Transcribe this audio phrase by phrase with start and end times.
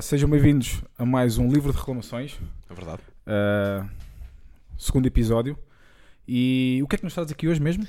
[0.00, 2.38] Sejam bem-vindos a mais um livro de reclamações,
[2.70, 3.02] É verdade.
[3.26, 3.88] uh,
[4.78, 5.58] segundo episódio.
[6.26, 7.86] E o que é que nos traz aqui hoje mesmo?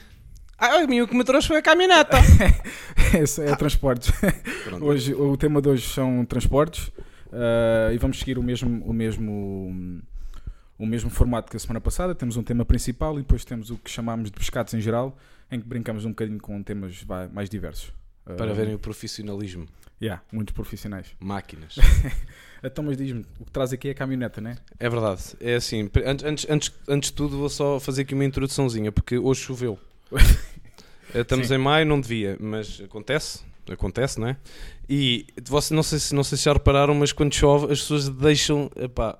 [0.58, 2.18] Ah, a mim o que me trouxe foi a caminhoneta.
[3.18, 4.12] Esse é transportes.
[4.63, 4.86] Pronto.
[4.86, 10.02] Hoje, o tema de hoje são transportes uh, e vamos seguir o mesmo, o, mesmo,
[10.78, 12.14] o mesmo formato que a semana passada.
[12.14, 15.18] Temos um tema principal e depois temos o que chamamos de pescados em geral,
[15.52, 17.93] em que brincamos um bocadinho com temas mais diversos.
[18.26, 19.68] Para verem o profissionalismo.
[20.02, 21.08] Yeah, muitos profissionais.
[21.20, 21.76] Máquinas.
[22.64, 24.56] Então, mas diz-me, o que traz aqui é a caminhoneta, né?
[24.79, 25.36] É verdade.
[25.39, 29.18] É assim, antes, antes, antes, antes de tudo vou só fazer aqui uma introduçãozinha, porque
[29.18, 29.79] hoje choveu.
[31.14, 31.56] Estamos Sim.
[31.56, 33.39] em maio, não devia, mas acontece.
[33.67, 34.38] Acontece, não é?
[34.88, 38.09] E você, não, sei se, não sei se já repararam, mas quando chove as pessoas
[38.09, 39.17] deixam, epá,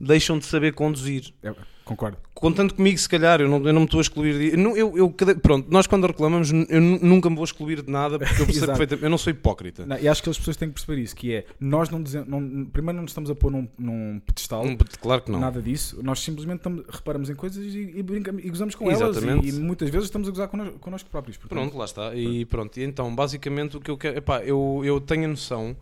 [0.00, 1.32] deixam de saber conduzir.
[1.42, 1.52] É,
[1.84, 2.18] concordo.
[2.34, 4.60] Contando comigo, se calhar, eu não, eu não me estou a excluir de.
[4.62, 5.10] Eu, eu, eu
[5.42, 8.66] pronto, nós quando reclamamos, eu nu- nunca me vou excluir de nada, porque eu percebo
[8.66, 9.02] perfeitamente.
[9.04, 9.84] Eu não sou hipócrita.
[9.84, 12.28] Não, e acho que as pessoas têm que perceber isso, que é, nós não dizemos,
[12.28, 15.40] não, primeiro não nos estamos a pôr num, num pedestal, Hum, Claro que não.
[15.40, 19.28] nada disso, nós simplesmente estamos- reparamos em coisas e, e brincamos, e gozamos com Exatamente.
[19.28, 21.36] elas, e, e muitas vezes estamos a gozar connosco, connosco próprios.
[21.36, 22.14] portanto, Pronto, lá está.
[22.14, 24.18] E pronto, então, basicamente, o que eu quero.
[24.18, 25.76] Epá, eu, eu tenho a noção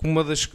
[0.00, 0.48] que uma das.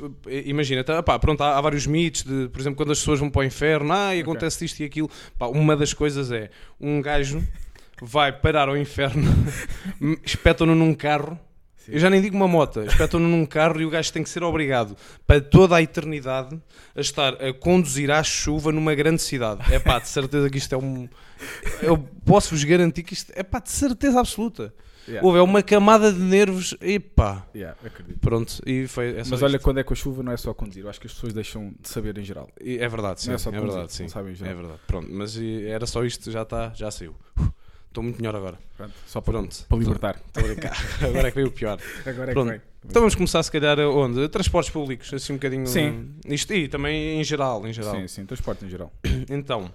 [0.45, 3.29] Imagina, tá, epá, pronto, há, há vários mitos de, por exemplo, quando as pessoas vão
[3.29, 5.09] para o inferno, ah, e acontece isto e aquilo.
[5.37, 7.45] Pá, uma das coisas é um gajo
[8.01, 9.23] vai parar ao inferno,
[10.23, 11.39] espetam-no num carro.
[11.77, 11.93] Sim.
[11.93, 14.43] Eu já nem digo uma moto, espetam-no num carro e o gajo tem que ser
[14.43, 16.59] obrigado para toda a eternidade
[16.95, 19.61] a estar a conduzir à chuva numa grande cidade.
[19.71, 21.07] É pá, de certeza que isto é um.
[21.81, 24.73] Eu posso-vos garantir que isto é pá, de certeza absoluta.
[25.07, 26.75] Yeah, Houve é uma camada de nervos.
[26.81, 27.45] Epá.
[27.53, 28.19] yeah, acredito.
[28.19, 29.09] Pronto, e foi.
[29.11, 29.63] É, Mas olha, isto.
[29.63, 31.75] quando é com a chuva não é só conduzir, eu acho que as pessoas deixam
[31.79, 32.49] de saber em geral.
[32.59, 33.27] E é verdade, sim.
[33.27, 34.07] Não é só é conduzir, verdade, sim.
[34.07, 34.79] sabem em É verdade.
[34.87, 37.15] Pronto, mas e, era só isto, já está, já saiu.
[37.87, 38.57] Estou muito melhor agora.
[38.75, 39.65] Pronto, só para, Pronto.
[39.69, 40.21] para libertar.
[40.27, 40.77] Estou a brincar.
[41.01, 41.79] Agora é que veio o pior.
[42.05, 42.51] Agora é Pronto.
[42.51, 42.61] que.
[42.83, 44.27] Então vamos começar, se calhar, onde?
[44.27, 45.65] Transportes públicos, assim um bocadinho.
[45.65, 46.13] Sim.
[46.27, 47.95] Isto e também em geral, em geral.
[47.95, 48.91] Sim, sim, transporte em geral.
[49.29, 49.71] Então,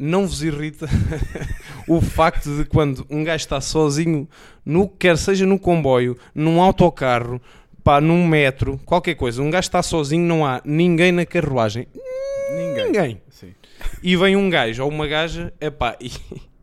[0.00, 0.88] não vos irrita
[1.86, 4.26] o facto de quando um gajo está sozinho,
[4.64, 7.38] no, quer seja no comboio, num autocarro,
[7.84, 11.86] pá, num metro, qualquer coisa, um gajo está sozinho, não há ninguém na carruagem.
[12.50, 12.86] Ninguém.
[12.86, 13.22] Ninguém.
[14.02, 16.10] E vem um gajo ou uma gaja, epá, e,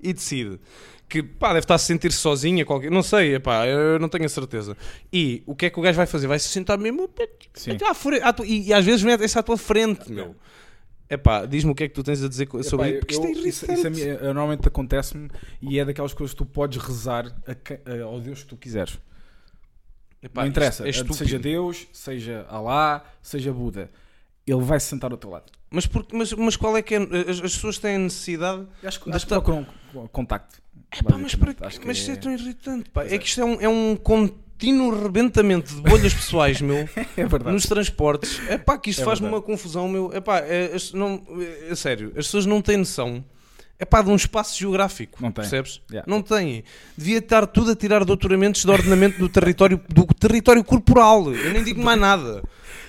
[0.01, 0.59] e decide
[1.07, 4.29] que pá, deve estar a sentir-se sozinha, qualquer, não sei, epá, eu não tenho a
[4.29, 4.75] certeza.
[5.13, 6.27] E o que é que o gajo vai fazer?
[6.27, 7.07] Vai se sentar mesmo
[7.53, 7.77] Sim.
[7.85, 10.35] à frente, à e, e às vezes mete-se à tua frente, meu.
[11.09, 13.47] Epá, diz-me o que é que tu tens a dizer sobre Epá, isto é eu-
[13.47, 15.29] isso, isso mim, eh, normalmente acontece-me
[15.61, 18.57] e é daquelas coisas que tu podes rezar a que- a- ao Deus que tu
[18.57, 18.99] quiseres.
[20.21, 21.15] Epá, não interessa, é estúpido.
[21.15, 23.89] seja Deus, seja Alá, seja Buda.
[24.45, 25.51] Ele vai se sentar ao teu lado.
[25.69, 26.97] Mas, porque, mas, mas qual é que é?
[26.97, 28.65] As, as pessoas têm necessidade.
[28.81, 29.65] Eu Acho, que- De acho que procuram
[30.11, 30.61] contacto.
[30.97, 31.63] Epá, mas para quê?
[31.65, 32.89] Acho que Mas isto é é- tão irritante.
[32.89, 33.03] Pá.
[33.03, 33.17] É é.
[33.17, 33.95] que isto é um, é um
[34.57, 37.51] contínuo rebentamento de bolhas pessoais, meu, É verdade.
[37.51, 38.41] nos transportes.
[38.49, 40.11] É pá, que isto É faz-me uma confusão, meu.
[40.11, 41.21] É pá, é, não,
[41.69, 43.23] é, sério, as pessoas não têm noção.
[43.79, 45.21] É pá, de um espaço geográfico.
[45.21, 45.31] Não.
[45.31, 45.81] Percebes?
[45.91, 46.09] Yeah.
[46.09, 46.63] Não têm.
[46.97, 51.31] Devia estar tudo a tirar doutoramentos de ordenamento do território, do território corporal.
[51.31, 52.41] Eu nem digo mais nada.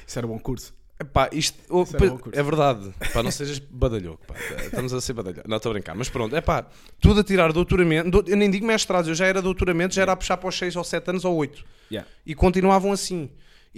[0.06, 0.72] Isso era um bom curso.
[1.00, 2.31] Epá, isto oh, curso.
[2.32, 2.92] é verdade.
[3.12, 4.26] Pá, não sejas badalhoco.
[4.26, 4.34] Pá.
[4.64, 5.48] Estamos a ser badalhoco.
[5.48, 5.94] Não, estou a brincar.
[5.94, 6.66] Mas pronto, é pá,
[7.00, 8.10] tudo a tirar doutoramento.
[8.10, 10.59] dou- Eu nem digo mestrados, eu já era doutoramento, já era a puxar para os
[10.59, 11.64] 6 ou 7 anos ou 8.
[11.91, 12.09] Yeah.
[12.26, 13.31] E continuavam assim.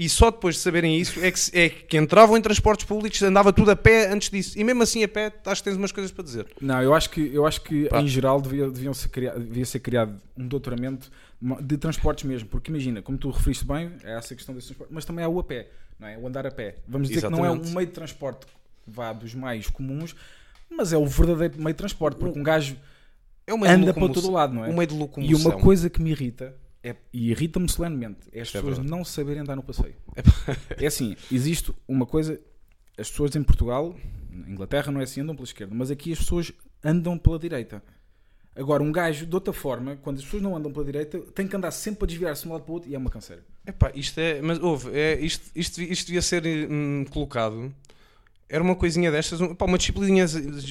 [0.02, 3.52] E só depois de saberem isso é que, é que entravam em transportes públicos, andava
[3.52, 4.58] tudo a pé antes disso.
[4.58, 6.46] E mesmo assim a pé, acho que tens umas coisas para dizer.
[6.58, 8.00] Não, eu acho que, eu acho que Pá.
[8.00, 11.10] em geral devia, deviam ser criado, devia ser criado um doutoramento
[11.60, 12.48] de transportes mesmo.
[12.48, 15.38] Porque imagina, como tu referiste bem, é essa questão desse transporte, mas também há o
[15.38, 15.68] a pé,
[15.98, 16.16] não é?
[16.16, 16.76] O andar a pé.
[16.88, 17.70] Vamos dizer que não é Exatamente.
[17.70, 18.52] um meio de transporte que
[18.86, 20.16] vá dos mais comuns,
[20.70, 22.16] mas é o verdadeiro meio de transporte.
[22.16, 22.74] Porque um gajo
[23.46, 24.68] É anda para todo lado, não é?
[24.70, 25.50] Um meio de E locomoção.
[25.50, 28.90] uma coisa que me irrita, é, e irrita-me solenemente, é as Isto é pessoas verdade.
[28.90, 29.94] não saberem andar no passeio.
[30.78, 32.40] É assim, existe uma coisa,
[32.96, 33.94] as pessoas em Portugal,
[34.30, 36.52] na Inglaterra não é assim, andam pela esquerda, mas aqui as pessoas
[36.82, 37.82] andam pela direita.
[38.56, 41.54] Agora, um gajo, de outra forma, quando as pessoas não andam pela direita, tem que
[41.54, 43.44] andar sempre a desviar-se de um lado para o outro e é uma canseira.
[43.64, 44.42] Epá, isto é.
[44.42, 47.72] Mas houve, é, isto, isto, isto devia ser hum, colocado.
[48.52, 50.26] Era uma coisinha destas, um- pá, uma, disciplina,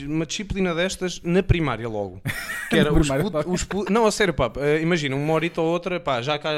[0.06, 2.22] uma disciplina destas na primária logo.
[2.70, 5.68] Que era os, primária put- os Não, a sério, pá, eh, imagina, uma horita ou
[5.68, 6.52] outra, pá, já cá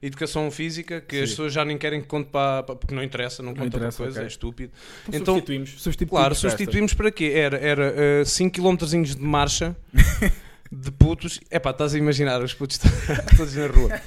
[0.00, 1.32] educação física, que as Sim.
[1.32, 2.62] pessoas já nem querem que conte para.
[2.62, 4.24] porque não interessa, não conta para interessa, coisa, ok.
[4.24, 4.72] é estúpido.
[5.08, 5.70] Então, Então, substituímos.
[5.82, 7.32] substituímos Claro, substituímos para quê?
[7.34, 9.76] Era, era 5 km de marcha
[10.72, 11.40] de putos.
[11.50, 12.78] É pá, estás a imaginar os putos
[13.36, 14.00] todos na rua.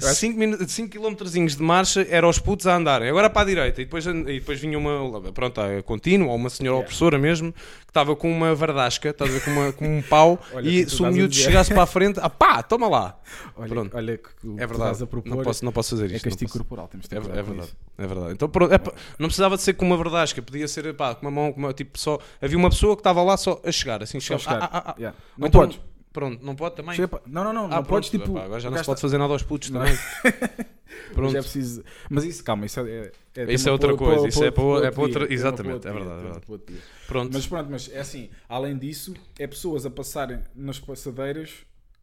[0.00, 3.84] 5 5 km de marcha era os putos a andarem, agora para a direita, e
[3.84, 6.84] depois, e depois vinha uma, pronto, a contínua, ou uma senhora Yeah.
[6.84, 10.38] opressora mesmo, que estava com uma verdasca, estás a ver, com, uma, com um pau,
[10.52, 13.18] Olha, e se o miúdo chegasse para a frente, ah pá, toma lá.
[13.56, 13.96] Olha, Pronto.
[13.96, 14.28] olha que
[14.58, 16.24] É verdade, estás a propor não posso, não posso fazer é isto.
[16.26, 16.88] não castigo corporal.
[16.88, 17.76] Temos de ter É, é verdade, isso.
[17.98, 18.32] é verdade.
[18.32, 21.26] Então, pronto, é pá, não precisava de ser com uma verdasca, podia ser pá, com
[21.26, 22.18] uma mão, com uma, tipo só.
[22.42, 24.62] Havia uma pessoa que estava lá só a chegar, assim, chegava, chegar.
[24.62, 24.94] ah, ah, ah.
[24.98, 25.16] Yeah.
[25.38, 25.75] Não então- podes.
[26.16, 26.98] Pronto, não pode também.
[27.26, 27.64] Não, não, não.
[27.66, 28.32] Ah, não pronto, podes, tipo.
[28.32, 29.80] pá, agora já não se pode tá- fazer nada aos putos Não.
[29.80, 29.94] também.
[31.08, 31.36] Mas Pronto.
[31.36, 31.84] é preciso.
[32.08, 33.12] Mas isso, calma, isso é.
[33.36, 35.90] é, é Isso é outra coisa, isso é para é para outra- tema exatamente, é
[35.90, 36.62] dia, verdade, é verdade.
[36.68, 36.78] dia.
[37.06, 37.30] Pronto.
[37.34, 41.52] Mas pronto, mas é assim, além disso, é pessoas a passarem nas passadeiras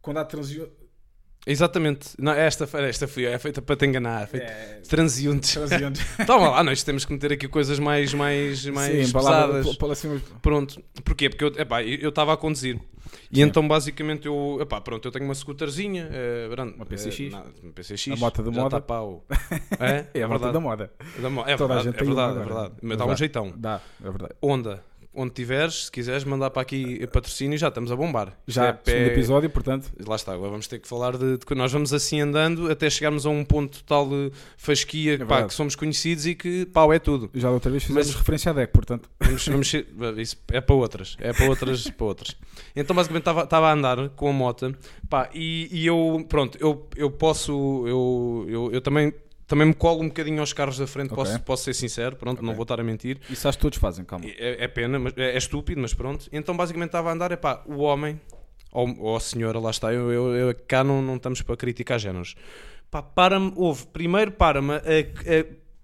[0.00, 0.70] quando há transio...
[1.46, 2.10] Exatamente.
[2.18, 4.22] Não, esta, esta foi, é feita para te enganar.
[4.22, 5.54] É feita é, transeuntes.
[6.26, 9.76] Toma lá, nós temos que meter aqui coisas mais, mais, mais Sim, palavra- pesadas.
[9.76, 10.82] pa- pa- assim, Pronto.
[11.04, 11.28] Porquê?
[11.28, 12.80] Porque eu epá, eu estava a conduzir.
[13.30, 13.42] E Sim.
[13.42, 17.20] então basicamente eu, epá, pronto, eu tenho uma scooterzinha, eh, grande, Uma PCX.
[17.20, 18.08] eh, não, uma PCX.
[18.12, 18.80] A moto da já moda.
[18.80, 18.94] tá.
[19.80, 20.90] É, É a da moda.
[21.20, 22.72] Da mo- é Toda a verdade, gente é verdade, é verdade.
[22.82, 23.52] Mas dá um jeitão.
[23.56, 24.32] Dá, é verdade.
[24.40, 24.82] Onda.
[25.16, 28.36] Onde tiveres, se quiseres mandar para aqui patrocínio, já estamos a bombar.
[28.48, 31.46] Já, é pé- segundo episódio, portanto, Lá está, agora vamos ter que falar de, de
[31.46, 35.26] que nós vamos assim andando até chegarmos a um ponto tal de fasquia pá, É
[35.26, 35.48] verdade.
[35.48, 37.30] que somos conhecidos e que pau é tudo.
[37.34, 39.08] já da outra vez fizemos Mas- referência à DEC, portanto.
[39.20, 39.86] Vamos, vamos ser-
[40.18, 42.36] isso é para outras, é para outras, para outras.
[42.74, 44.74] Então basicamente estava- estava a andar com a moto
[45.08, 49.12] pá, e, e eu, pronto, eu, eu posso, eu, eu, eu também,
[49.46, 51.16] também me colo um bocadinho aos carros da frente, Ok.
[51.24, 52.56] posso, posso ser sincero, pronto, não Ok.
[52.56, 53.18] vou estar a mentir.
[53.28, 54.24] Isso acho que todos fazem, calma.
[54.26, 56.26] É, é pena, mas, é, é estúpido, mas pronto.
[56.32, 58.20] Então basicamente estava a andar, é pá, o homem,
[58.72, 61.98] ou, ou a senhora, lá está, eu, eu, eu- cá não, não estamos para criticar
[61.98, 62.34] géneros.
[62.90, 64.78] Pá, para-me, houve, primeiro para-me a,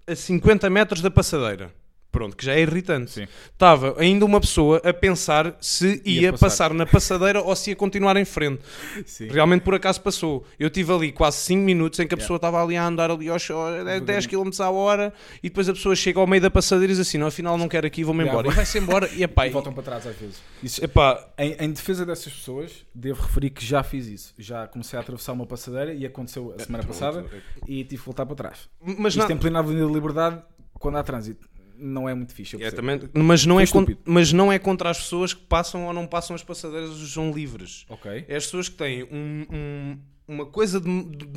[0.07, 1.71] a, a 50 metros da passadeira.
[2.11, 3.11] Pronto, que já é irritante.
[3.11, 3.27] Sim.
[3.53, 6.45] Estava ainda uma pessoa a pensar se ia, Ia passar.
[6.47, 6.73] passar.
[6.73, 8.61] na passadeira ou se ia continuar em frente.
[9.05, 9.27] Sim.
[9.29, 10.45] Realmente por acaso passou.
[10.59, 12.23] Eu tive ali quase 5 minutos em que a Yeah.
[12.23, 15.73] pessoa estava ali a andar ali aos aos 10 km à hora e depois a
[15.73, 18.23] pessoa chega ao meio da passadeira e diz assim: não, afinal não quero aqui, vou-me
[18.23, 18.47] Yeah, embora.
[18.47, 20.41] vai- E vai-se embora e epá, E e- voltam para trás às vezes.
[20.61, 24.33] Isso, epá, Em, em defesa dessas pessoas, devo referir que já fiz isso.
[24.37, 27.25] Já comecei a atravessar uma passadeira e aconteceu a semana passada
[27.65, 28.69] e tive que voltar para trás.
[28.81, 30.41] mas Isto não, em plena Avenida da Liberdade,
[30.73, 31.47] quando há trânsito,
[31.81, 32.61] não é muito fixe.
[32.61, 35.85] é, também, mas, não Foi é con- mas não é contra as pessoas que passam
[35.87, 37.85] ou não passam as passadeiras são livres.
[37.89, 38.25] Ok.
[38.27, 40.87] É as pessoas que têm um- um- uma coisa de,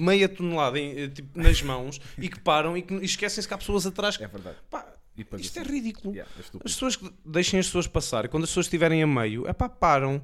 [0.00, 3.54] meia tonelada em- eh, tipo, nas mãos e que param e, que, e esquecem-se que
[3.54, 4.16] há pessoas atrás.
[4.16, 4.56] que- É verdade.
[4.70, 4.86] Pá,
[5.16, 6.12] E isto é ridículo.
[6.14, 6.40] yeah, é.
[6.64, 9.52] As pessoas que deixem as pessoas passar, e quando as pessoas estiverem a meio, é
[9.52, 10.22] pá, param,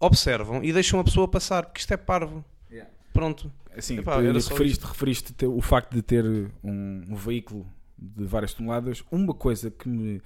[0.00, 2.44] observam e deixam a pessoa passar, porque isto é parvo.
[2.70, 2.90] Yeah.
[3.12, 3.50] Pronto.
[3.76, 6.24] Assim, Epá, referiste, referiste o facto de ter
[6.64, 7.66] um, um veículo
[7.98, 9.02] de várias toneladas.
[9.10, 10.22] Uma coisa que me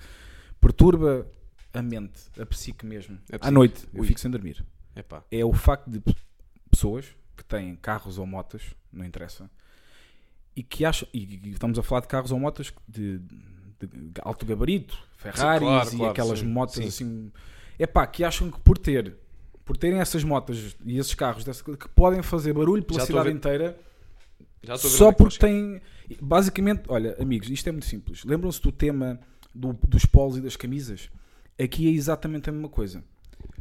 [0.61, 1.27] perturba
[1.73, 3.51] a mente, a psique mesmo, A à psique.
[3.55, 4.07] noite, eu Ui.
[4.07, 4.65] fico sem dormir.
[4.95, 5.23] É pá.
[5.31, 6.03] é o facto de
[6.71, 9.51] pessoas que têm carros ou motas, não interessa,
[10.55, 14.45] e que acham, e, estamos a falar de carros ou motas de, de- de alto
[14.45, 16.87] gabarito, Ferraris claro, e claro, aquelas sim, motas sim.
[16.89, 17.33] assim,
[17.79, 19.17] é pá, que acham que por ter,
[19.65, 23.31] por terem essas motas e esses carros dessa, que podem fazer barulho pela Já cidade
[23.31, 23.93] inteira Já estou a ver
[24.79, 25.81] só é que porque têm.
[26.21, 28.25] Basicamente, olha, amigos, isto é muito simples.
[28.25, 29.19] Lembram-se do tema
[29.55, 31.09] do- dos polos e das camisas?
[31.63, 33.03] Aqui é exatamente a mesma coisa.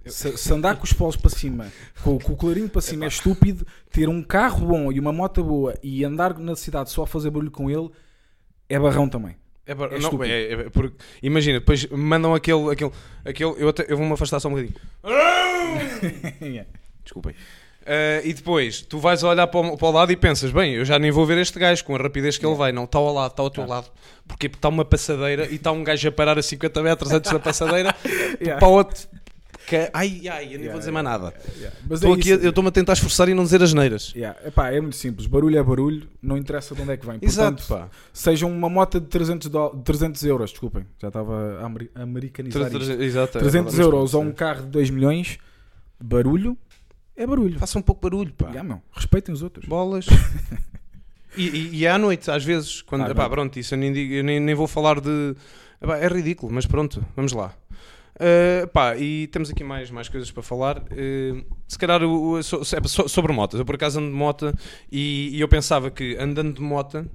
[0.06, 1.72] Se, se andar com os polos para cima,
[2.04, 3.66] com, com o clarinho para cima, é estúpido.
[3.92, 7.30] Ter um carro bom e uma moto boa e andar na cidade só a fazer
[7.30, 7.90] barulho com ele
[8.68, 9.36] é barrão também.
[9.66, 12.72] É bar- É não, é- é porque- imagina, depois mandam aquele.
[12.72, 12.92] aquele,
[13.24, 14.76] aquele eu, até, eu vou-me afastar só um bocadinho.
[17.04, 17.36] Desculpem.
[17.86, 20.86] Eh, e depois tu vais olhar para o, para o lado e pensas: bem, eu
[20.86, 22.72] já nem vou ver este gajo com a rapidez que ele vai.
[22.72, 23.88] Não, está ao lado, está ao teu lado.
[24.28, 27.40] Porque está uma passadeira e está um gajo a parar a 50 metros antes da
[27.42, 27.96] passadeira
[28.40, 28.60] Yeah.
[28.60, 29.08] para o outro.
[29.68, 31.34] Que, ai, ai, eu nem Yeah, vou dizer yeah, mais nada.
[31.92, 32.42] Estou é aqui, isso.
[32.44, 34.14] eu estou-me a tentar esforçar e não dizer as neiras.
[34.46, 35.28] Epá, é muito simples.
[35.28, 37.20] Barulho é barulho, não interessa de onde é que vem.
[37.22, 37.96] Exato, Portanto, pá.
[38.12, 42.92] seja uma moto de 300, dó- 300 euros, desculpem, já estava a ameri- americanizar isto.
[43.02, 45.38] Exato, é 300 verdade, mas euros ou um carro de 2 milhões,
[46.00, 46.58] barulho
[47.22, 47.60] é barulho.
[47.60, 48.52] Faça um pouco barulho, pá.
[48.52, 49.66] Já, meu, respeitem os outros.
[49.68, 50.06] Bolas.
[51.38, 53.04] e, e, e à noite, às vezes, quando.
[53.06, 55.36] Ah, epá, pronto, isso eu nem, digo- eu nem, nem vou falar de.
[55.82, 57.54] epá, é ridículo, mas pronto, vamos lá.
[58.16, 60.78] Uh, pá, e temos aqui mais, mais coisas para falar.
[60.80, 63.60] Uh, se calhar o, o- so- so- sobre motas.
[63.60, 64.54] Eu por acaso ando de moto
[64.92, 67.10] e, e eu pensava que andando de moto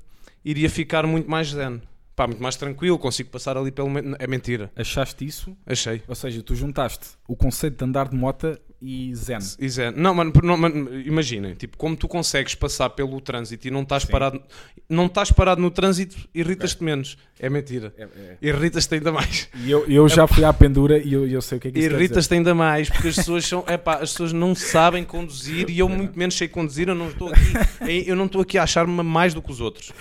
[0.45, 1.81] iria ficar muito mais zen.
[2.17, 3.91] Pá, muito mais tranquilo, consigo passar ali pelo.
[4.19, 4.73] É mentira.
[4.75, 5.55] Achaste isso?
[5.67, 6.03] Achei.
[6.09, 9.39] Ou seja, tu juntaste o conceito de andar de moto e zen.
[9.59, 13.71] E Zé, não, mano, não, mano, imaginem, tipo, como tu consegues passar pelo trânsito e
[13.71, 14.13] não estás Sim.
[14.13, 14.43] parado,
[14.89, 17.17] não estás parado no trânsito, irritas-te menos.
[17.39, 17.93] É mentira.
[17.99, 18.37] É- é.
[18.41, 19.49] Irritas-te ainda mais.
[19.55, 21.79] E eu, eu já fui à pendura e eu, eu sei o que é que
[21.79, 21.91] isso.
[21.91, 25.89] Irritas-te ainda mais, porque as pessoas são, epá, as pessoas não sabem conduzir e eu
[25.89, 27.53] muito menos sei conduzir, eu não estou aqui,
[28.07, 29.93] eu não estou aqui a achar-me mais do que os outros.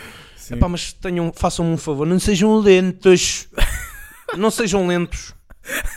[0.48, 0.56] Sim.
[0.56, 3.48] Epá, mas tenham, façam-me um favor, não sejam lentos.
[4.38, 5.34] Não sejam lentos.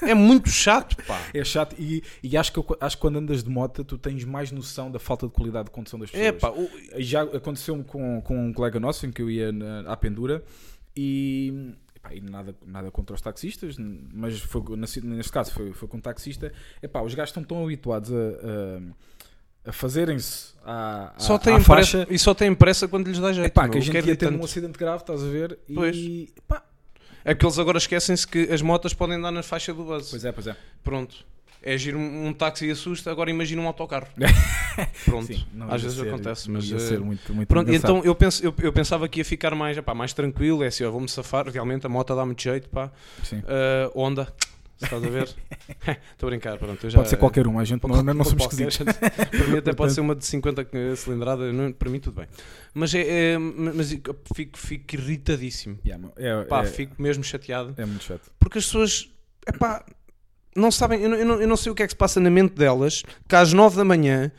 [0.02, 1.20] É muito chato, pá.
[1.34, 4.22] É chato e, e acho, que, eu- acho que quando andas de moto tu tens
[4.22, 6.26] mais noção da falta de qualidade de condução das pessoas.
[6.28, 9.80] É, pá, o- Já aconteceu-me com, com um colega nosso em que eu ia na,
[9.90, 10.44] à pendura
[10.96, 13.76] e, epá, e nada, nada contra os taxistas,
[14.12, 16.52] mas foi, nesse, neste caso foi, foi com um taxista.
[16.82, 18.80] Epá, os gajos estão tão habituados a, a,
[19.64, 21.64] a fazerem-se à, à, só à faixa.
[21.98, 23.46] pressa, e só têm pressa quando lhes dá jeito.
[23.46, 24.44] Epá, meu, que a gente ia ter um irritante.
[24.44, 25.58] acidente grave, estás a ver?
[25.74, 25.96] Pois.
[25.96, 26.62] E pá,
[27.24, 30.10] É porque eles agora esquecem-se que as motas podem andar na faixa do buzz.
[30.10, 30.56] pois é, pois é.
[30.82, 31.16] Pronto.
[31.60, 34.06] É giro um, um táxi e assusta, agora imagina um autocarro.
[35.04, 35.26] Pronto.
[35.26, 36.64] Sim, Às vezes ser- acontece, mas.
[36.70, 37.90] ia eh, ser muito, muito Pronto, engraçado.
[37.98, 40.86] então eu, penso, eu, eu pensava que ia ficar mais, epá, mais tranquilo, é assim,
[40.86, 42.90] vou-me safar, realmente a moto dá muito jeito, pá.
[43.24, 43.38] Sim.
[43.40, 45.28] Uh, Honda, se estás a ver?
[46.12, 46.88] Estou a brincar, pronto.
[46.88, 48.76] já- Pode ser qualquer um, a gente não, não, não somos esquisitos.
[48.78, 50.66] para mim até pode ser uma de 50
[50.96, 52.26] cilindrada, não- para mim tudo bem.
[52.74, 53.90] Mas, é, é- mas
[54.34, 55.78] fico, fico irritadíssimo.
[55.84, 57.74] Yeah, é, Pá, é, fico mesmo chateado.
[57.76, 58.30] é muito chato.
[58.38, 59.10] Porque as pessoas,
[59.46, 59.84] epá,
[60.56, 62.18] não sabem, eu não, eu não- eu não sei o que é que se passa
[62.20, 64.30] na mente delas, que às 9 da manhã,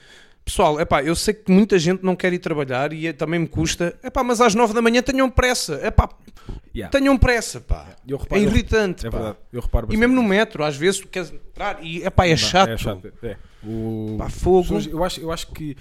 [0.49, 3.47] pessoal, epá, eu sei que muita gente não quer ir trabalhar e é- também me
[3.47, 6.09] custa, epá, mas às 9 da manhã tenham pressa, epá,
[6.75, 6.91] Yeah.
[6.91, 7.87] tenham pressa, pá.
[8.07, 9.35] Eu É reparo, irritante, é pá.
[9.53, 12.69] reparo E mesmo no metro, às vezes tu queres entrar e epá, é Não, chato.
[12.69, 13.11] É chato.
[13.23, 13.37] É.
[13.63, 14.15] O...
[14.17, 14.79] Pá, fogo.
[14.89, 15.75] Eu, acho, eu acho que,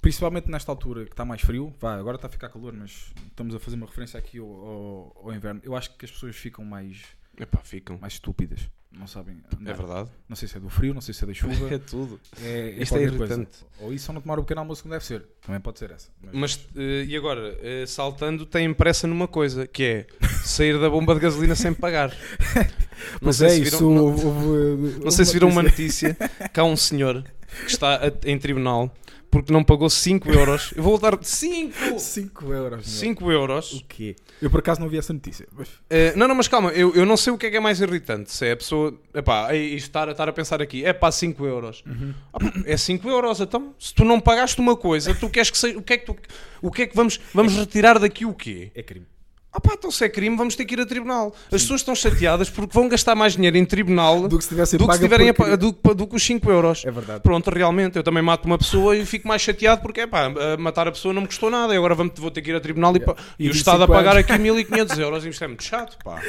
[0.00, 3.54] principalmente nesta altura que está mais frio, vá, agora está a ficar calor, mas estamos
[3.54, 5.60] a fazer uma referência aqui ao, ao- ao inverno.
[5.62, 6.98] Eu acho que as pessoas ficam mais,
[7.40, 7.98] Epá, ficam.
[8.00, 8.60] mais estúpidas.
[8.92, 9.36] Não sabem.
[9.58, 9.70] andar.
[9.70, 10.10] É verdade.
[10.28, 11.54] Não sei se é do frio, não sei se é da chuva.
[11.72, 12.20] É tudo.
[12.42, 13.34] É, Isto é qualquer coisa.
[13.34, 13.58] irritante.
[13.80, 15.24] Ou isso ou não tomar o pequeno almoço como deve ser.
[15.46, 16.08] Também pode ser essa.
[16.20, 20.06] Mas- Mas, eh, e agora, eh, saltando, têm pressa numa coisa, que é
[20.44, 22.12] sair da bomba de gasolina sem pagar.
[23.22, 23.76] Não sei é, se isso.
[23.78, 26.08] viram, não, houve- houve não sei se viram uma notícia.
[26.10, 27.24] notícia que há um senhor
[27.64, 28.94] que está a- em tribunal
[29.30, 30.72] porque não pagou 5 euros.
[30.74, 31.98] Eu vou dar 5!
[31.98, 32.86] 5 euros.
[32.86, 32.98] meu.
[32.98, 33.72] 5 euros.
[33.74, 34.16] O quê?
[34.42, 35.46] Eu por acaso não vi essa notícia.
[35.56, 35.68] Mas...
[35.88, 37.80] Eh, não, não, mas calma, eu, eu não sei o que é que é mais
[37.80, 38.32] irritante.
[38.32, 38.98] Se é a pessoa.
[39.14, 41.84] Epá, é estar, estar a pensar aqui, é pá, 5 euros.
[42.32, 43.74] Ah, pá, é 5 euros, então.
[43.78, 45.78] Se tu não pagaste uma coisa, tu queres que seja.
[45.78, 46.16] O que é que, tu,
[46.60, 48.72] o que, é que vamos, vamos retirar daqui o quê?
[48.74, 49.06] É crime.
[49.52, 51.34] Ah pá, então se é crime, vamos ter que ir a tribunal.
[51.46, 54.60] As pessoas estão chateadas porque vão gastar mais dinheiro em tribunal Do que se do
[54.60, 56.84] que, se pago tiverem a porque- pa- do, que- do que os 5 euros.
[56.84, 57.20] É verdade.
[57.20, 60.86] Pronto, realmente, eu também mato uma pessoa e fico mais chateado porque, pá, a matar
[60.86, 62.94] a pessoa não me custou nada e agora vamos, vou ter que ir a tribunal
[62.96, 64.30] e, pa- E e o 25 Estado a pagar anos.
[64.30, 65.24] aqui 1500 euros.
[65.26, 66.22] Isto é muito chato, pá.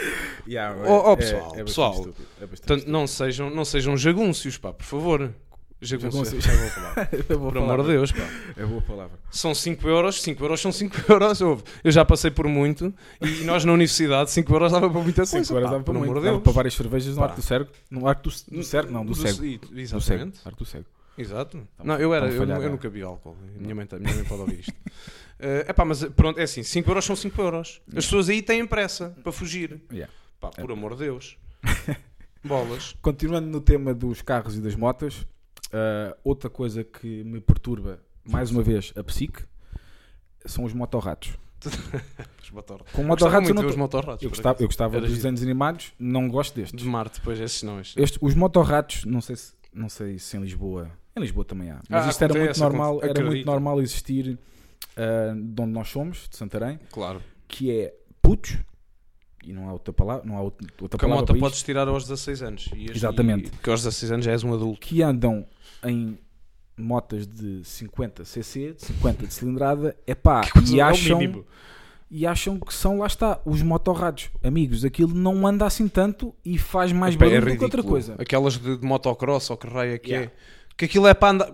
[0.48, 1.92] Yeah, Oh, oh, é- pessoal, é bastante pessoal.
[1.94, 2.28] estúpido,
[2.88, 5.32] é não sejam, não sejam jagúncios, pá, por favor.
[5.81, 6.45] Jagúncios.
[6.45, 7.09] é boa palavra.
[7.11, 7.83] É boa Por amor palavra.
[7.83, 8.29] de Deus, pá.
[8.55, 9.19] É boa palavra.
[9.31, 11.41] São 5 euros, 5 euros são 5 euros.
[11.41, 15.21] Ouve, Eu já passei por muito e nós na universidade 5 euros dava para muita
[15.25, 15.43] coisa.
[15.43, 16.23] 5 horas pá, dava para amor muito.
[16.23, 17.23] Dava para várias cervejas no Pá.
[17.25, 17.67] arco do cego.
[17.89, 19.43] No arco do, do cego, não, do, cego.
[19.43, 19.79] i- Do cego.
[19.79, 20.39] Exatamente.
[20.45, 20.85] Arco do cego.
[21.17, 21.67] Exato.
[21.83, 23.35] Não, eu era, eu, falhar, eu nunca vi álcool.
[23.57, 24.73] A minha mãe, tá- a minha mãe pode ouvir isto.
[25.39, 27.81] É epá, mas pronto, é assim, 5 euros são 5 euros.
[27.89, 29.81] As pessoas aí têm pressa para fugir.
[29.91, 30.11] Yeah.
[30.39, 31.38] Pá, por amor de Deus.
[32.43, 32.95] Bolas.
[33.01, 35.27] Continuando no tema dos carros e das motas,
[35.74, 39.44] ah, outra coisa que me perturba, mais uma vez, a psique,
[40.46, 41.34] são os motorratos.
[42.44, 42.84] Os motor...
[42.92, 44.24] Com motorratos eu não tô- motorratos.
[44.24, 46.82] eu gostava, eu gostava dos desenhos animados, não gosto destes.
[46.82, 47.80] De Marte, pois esses não.
[47.80, 47.96] Estes.
[48.04, 51.80] Este- os motorratos, não sei se, não sei se em Lisboa, em Lisboa também há,
[51.88, 54.40] mas Ah, isto era muito normal, era muito normal existir
[54.98, 57.22] ah, de onde nós somos, de Santarém, Claro.
[57.48, 58.58] que é putos,
[59.45, 62.41] e não há outra palavra, não há outra Porque a moto podes tirar aos 16
[62.43, 62.69] anos.
[62.75, 63.48] E Exatamente.
[63.48, 64.79] E, porque aos 16 anos já és um adulto.
[64.79, 65.45] que andam
[65.83, 66.17] em
[66.77, 71.43] motas de 50 cc, de 50 de cilindrada, epá, e É acham,
[72.10, 74.29] e acham que são, lá está, os motorrados.
[74.43, 77.83] Amigos, aquilo não anda assim tanto e faz mais Epá, é barulho do que outra
[77.83, 78.15] coisa.
[78.19, 80.31] Aquelas de, de motocross ou que raio é que Yeah.
[80.31, 80.71] é.
[80.77, 81.51] Que aquilo é para andar.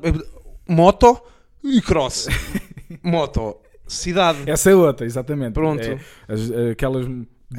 [0.67, 1.21] Moto
[1.63, 2.27] e cross.
[3.03, 3.57] Moto.
[3.85, 4.49] Cidade.
[4.49, 5.53] Essa é outra, exatamente.
[5.53, 5.81] Pronto.
[5.81, 7.05] É, as- aquelas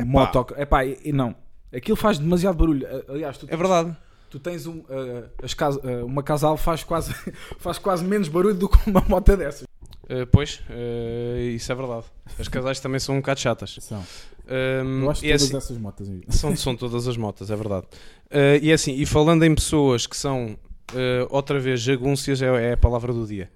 [0.04, 0.46] moto...
[0.56, 1.34] Epá, e, e não.
[1.72, 2.86] Aquilo faz demasiado barulho.
[3.08, 3.94] Aliás, tu, É verdade.
[4.30, 7.12] tu tens um, uh, as cas- uh, uma casal faz quase,
[7.58, 9.62] faz quase menos barulho do que uma moto dessas.
[10.04, 12.04] Uh, pois, uh, isso é verdade.
[12.38, 13.76] As casais também são um bocado chatas.
[13.80, 14.02] São.
[14.50, 16.08] Um, Eu acho é todas assim- essas motas.
[16.30, 17.86] São, são todas as motas, é verdade.
[18.30, 20.56] Uh, e é assim, e falando em pessoas que são,
[20.92, 23.50] uh, outra vez, jagúncias é, é a palavra do dia.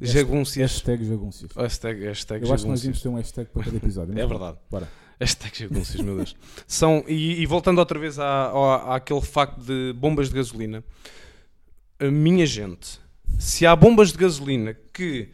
[0.00, 0.72] Jagúncias.
[0.72, 1.50] Hashtag jagúncias.
[1.56, 4.18] Hashtag, hashtag Eu acho que nós devíamos ter um hashtag para cada episódio.
[4.18, 4.58] É verdade.
[4.70, 4.88] Bora.
[5.18, 6.36] Hashtag jagunços, meu Deus.
[6.66, 10.84] São, e, e voltando outra vez à, à, àquele facto de bombas de gasolina,
[11.98, 13.00] a minha gente,
[13.38, 15.30] se há bombas de gasolina que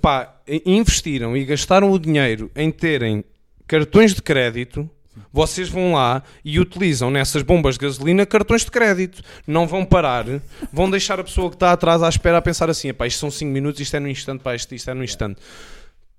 [0.00, 3.24] pá, investiram e gastaram o dinheiro em terem
[3.66, 4.88] cartões de crédito,
[5.32, 9.22] vocês vão lá e utilizam nessas bombas de gasolina cartões de crédito.
[9.46, 10.24] Não vão parar,
[10.72, 13.50] vão deixar a pessoa que está atrás à espera a pensar assim: isto são 5
[13.50, 15.40] minutos, isto é no instante, pá, isto, isto é no instante.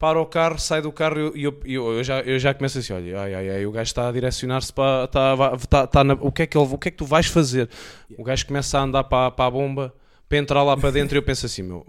[0.02, 2.92] Para o carro, sai do carro e eu, eu, eu, já, eu já começo assim:
[2.92, 5.04] olha, ai, ai, ai, o gajo está a direcionar-se para.
[5.06, 7.28] Está, está, está na, o, que é que ele, o que é que tu vais
[7.28, 7.70] fazer?
[8.18, 9.94] O gajo começa a andar para, para a bomba,
[10.28, 11.86] para entrar lá para dentro e eu penso assim: meu,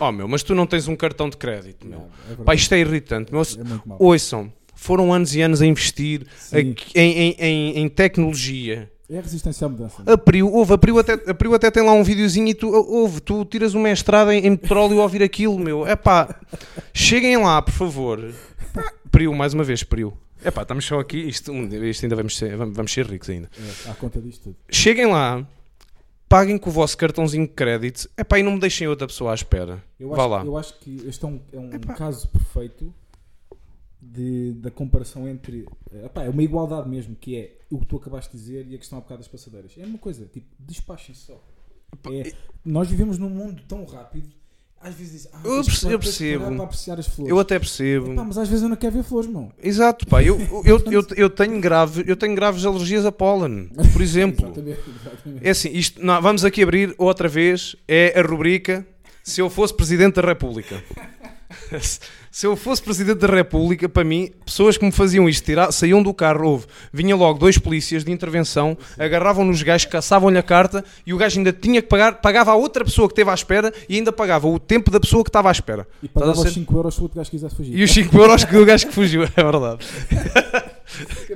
[0.00, 2.08] oh meu, mas tu não tens um cartão de crédito, meu.
[2.30, 3.30] é Pá, isto é irritante.
[3.30, 8.90] Meu, É ouçam, foram anos e anos a investir em, em, em, em tecnologia.
[9.10, 10.02] É resistência à mudança.
[10.06, 12.68] A Priu, houve, a Priu até, a Priu até tem lá um videozinho e tu,
[12.68, 15.84] houve, tu tiras uma estrada em, em petróleo a ouvir aquilo, meu.
[15.84, 16.38] É pá,
[16.94, 18.32] cheguem lá, por favor.
[19.10, 20.16] Priu, mais uma vez, Priu.
[20.44, 23.50] É pá, estamos só aqui, isto, isto ainda vamos ser, vamos, ser ricos ainda.
[23.86, 24.56] É, à conta disto tudo.
[24.70, 25.44] Cheguem lá,
[26.28, 29.32] paguem com o vosso cartãozinho de crédito, é pá, e não me deixem outra pessoa
[29.32, 29.82] à espera.
[29.98, 30.44] Eu Vá acho, lá.
[30.44, 32.94] eu acho que este é um, é um caso perfeito
[34.12, 35.66] de, da comparação entre.
[35.92, 38.74] eh, epá, é uma igualdade mesmo, que é o que tu acabaste de dizer e
[38.74, 39.72] a questão há bocado das passadeiras.
[39.78, 41.42] É uma coisa, tipo, despachem só.
[42.12, 42.32] É,
[42.64, 44.28] nós vivemos num mundo tão rápido,
[44.80, 46.62] às vezes dizem, ah, Eu tens que perce- eu percebo.
[46.62, 47.30] apreciar as flores.
[47.30, 48.12] Eu até percebo.
[48.12, 49.52] Epá, mas às vezes eu não quero ver flores, meu.
[49.62, 54.00] Exato, pá, eu, eu, eu, eu, tenho grave, eu tenho graves alergias a pólen, por
[54.02, 54.46] exemplo.
[54.50, 55.46] Exatamente, exatamente.
[55.46, 58.86] É assim, isto, não, vamos aqui abrir outra vez, é a rubrica
[59.22, 60.82] Se eu fosse Presidente da República.
[62.32, 66.00] Se eu fosse Presidente da República, para mim, pessoas que me faziam isto, tira- saíam
[66.00, 70.84] do carro, houve, vinha logo dois polícias de intervenção, agarravam nos gajos, caçavam-lhe a carta
[71.04, 73.74] e o gajo ainda tinha que pagar, pagava a outra pessoa que esteve à espera
[73.88, 75.88] e ainda pagava o tempo da pessoa que estava à espera.
[76.00, 77.76] E pagava os ser- 5 euros se o outro gajo quisesse fugir.
[77.76, 79.84] E os 5 euros que o gajo que fugiu, é verdade.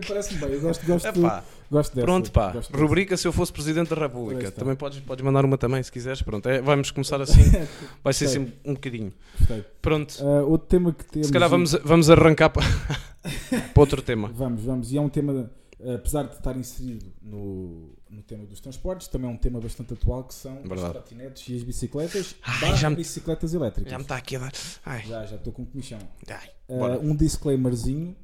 [0.09, 1.43] Parece-me bem, eu gosto, gosto, Epá.
[1.75, 2.07] Gosto dessa.
[2.07, 2.53] Pronto, pá.
[2.53, 2.83] gosto dessa.
[2.83, 4.45] Rubrica se eu fosse Presidente da República.
[4.49, 4.61] está.
[4.61, 6.23] Também podes, podes mandar uma também, se quiseres.
[6.23, 7.43] Pronto, é, vamos começar assim.
[8.03, 9.13] Vai ser assim um bocadinho.
[9.39, 9.65] Gostei.
[9.83, 10.15] Pronto.
[10.21, 11.27] Ah, outro tema que temos.
[11.27, 12.65] Se calhar vamos, vamos arrancar para,
[13.75, 14.31] para outro tema.
[14.33, 14.93] Vamos, vamos.
[14.93, 15.51] E é um tema,
[15.95, 20.25] apesar de estar inserido no, no tema dos transportes, também é um tema bastante atual
[20.25, 20.83] que são Verdade.
[20.85, 23.91] as trotinetes e as bicicletas, Ai, já me- bicicletas elétricas.
[23.91, 24.53] Já me está aqui a dar.
[24.87, 25.99] Ai, Já, já estou com comichão.
[26.29, 26.49] ai.
[26.69, 26.99] Bora.
[27.01, 28.17] um disclaimerzinho: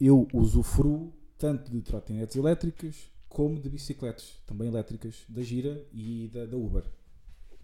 [0.00, 6.46] eu usufruo tanto de trotinetes elétricas como de bicicletas, também elétricas, da Gira e da,
[6.46, 6.84] da Uber.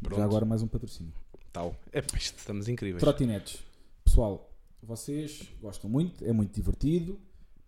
[0.03, 0.17] Pronto.
[0.19, 1.13] Já agora mais um patrocínio.
[1.53, 1.77] Tal.
[1.93, 3.01] É, estamos incríveis.
[3.01, 3.61] Trotinetes.
[4.05, 4.51] Pessoal,
[4.83, 7.19] vocês gostam muito, é muito divertido.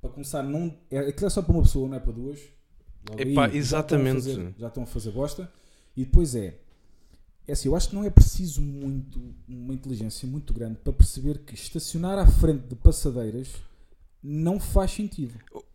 [0.01, 2.41] Para começar, não, é, aquilo é só para uma pessoa, não é para duas.
[3.09, 4.19] Logo Epá, aí, já exatamente.
[4.19, 5.53] estão a fazer- Já estão a fazer bosta.
[5.97, 6.59] E depois é.
[7.47, 11.39] É assim, eu acho que não é preciso muito, uma inteligência muito grande para perceber
[11.41, 13.53] que estacionar à frente de passadeiras
[14.23, 15.35] não faz sentido.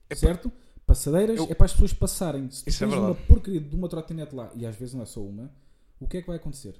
[0.09, 0.51] Epá, certo?
[0.85, 2.49] Passadeiras eu- é para as pessoas passarem.
[2.49, 3.27] Se tu é tens uma verdade.
[3.27, 5.51] porcaria de uma trotinete lá, e às vezes não é só uma,
[5.99, 6.75] o que é que vai acontecer?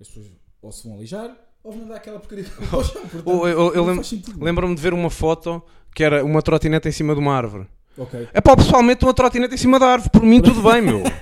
[0.00, 0.26] As pessoas
[0.60, 3.02] ou se vão alijar ou vão dar aquela porcaria ao chão.
[3.02, 4.42] Portanto, Eu, eu- sentido.
[4.44, 5.62] lembro-me de ver uma foto
[5.94, 7.66] que era uma trotinete em cima de uma árvore.
[7.98, 8.26] Ok.
[8.32, 10.10] É pá, pessoal, metam uma trotinete em cima da árvore.
[10.10, 11.02] Por mim, tudo bem, meu.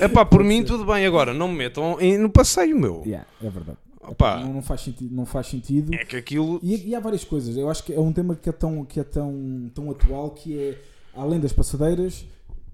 [0.00, 0.66] É pá, por Pode mim, ser.
[0.66, 1.04] tudo bem.
[1.06, 3.02] Agora, não me metam no passeio, meu.
[3.04, 3.78] Yeah, é verdade.
[4.08, 4.40] Opa.
[4.40, 5.14] Não, não faz sentido.
[5.14, 5.94] Não faz sentido.
[5.94, 6.58] É que aquilo.
[6.62, 7.56] E, e há várias coisas.
[7.56, 10.58] Eu acho que é um tema que é tão, que é tão, tão atual que
[10.58, 10.78] é,
[11.14, 12.24] além das passadeiras,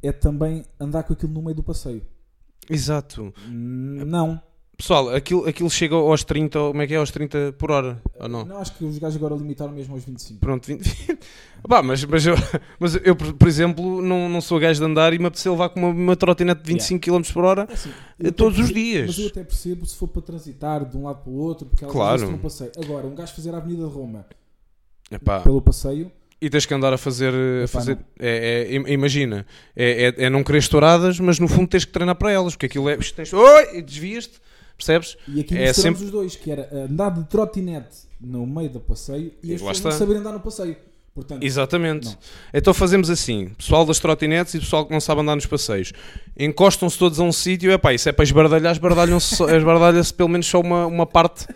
[0.02, 2.02] é também andar com aquilo no meio do passeio.
[2.68, 3.32] Exato.
[3.48, 4.40] Hum, Não.
[4.76, 6.96] Pessoal, aquilo, aquilo chega aos 30, ou como é que é?
[6.96, 8.58] Aos 30 por hora, ou não?
[8.58, 10.40] acho que os gajos agora limitaram mesmo aos 25.
[10.40, 11.18] Pronto, 20.
[11.68, 12.34] Pá, mas, mas, eu,
[12.78, 15.78] mas eu, por exemplo, não, não sou gajo de andar e me apeteceu levar com
[15.80, 17.66] uma, uma trotinete de 25 km por hora.
[17.70, 17.90] É assim,
[18.22, 19.06] Eh, todos até os dias.
[19.06, 21.84] Mas eu até percebo se for para transitar de um lado para o outro, porque
[21.84, 22.30] elas Claro.
[22.30, 22.72] não passeio.
[22.84, 24.26] Agora, um gajo fazer a Avenida de Roma
[25.10, 26.10] Epá, pelo passeio,
[26.42, 27.32] E tens que andar a fazer.
[27.32, 31.46] A Epá, fazer é, é- im- imagina, é, é, é não querer estouradas, mas no
[31.48, 32.96] fundo tens que treinar para elas, porque aquilo é.
[32.96, 33.78] Tens, oi!
[33.78, 34.40] E desvias-te,
[34.76, 35.16] percebes?
[35.28, 39.32] e aqui É sempre- os dois, que era andar de trotinete no meio do passeio
[39.42, 39.90] e as Lá pessoas está.
[39.90, 40.76] não saberem andar no passeio.
[41.14, 42.06] Portanto, Exatamente.
[42.06, 42.16] Não.
[42.52, 45.92] Então fazemos assim: pessoal das trotinetes e pessoal que não sabe andar nos passeios,
[46.36, 50.46] encostam-se todos a um sítio, é pá, isso é para esbardalhar, esbardalham-se esbardalha-se pelo menos
[50.46, 51.46] só uma, uma parte.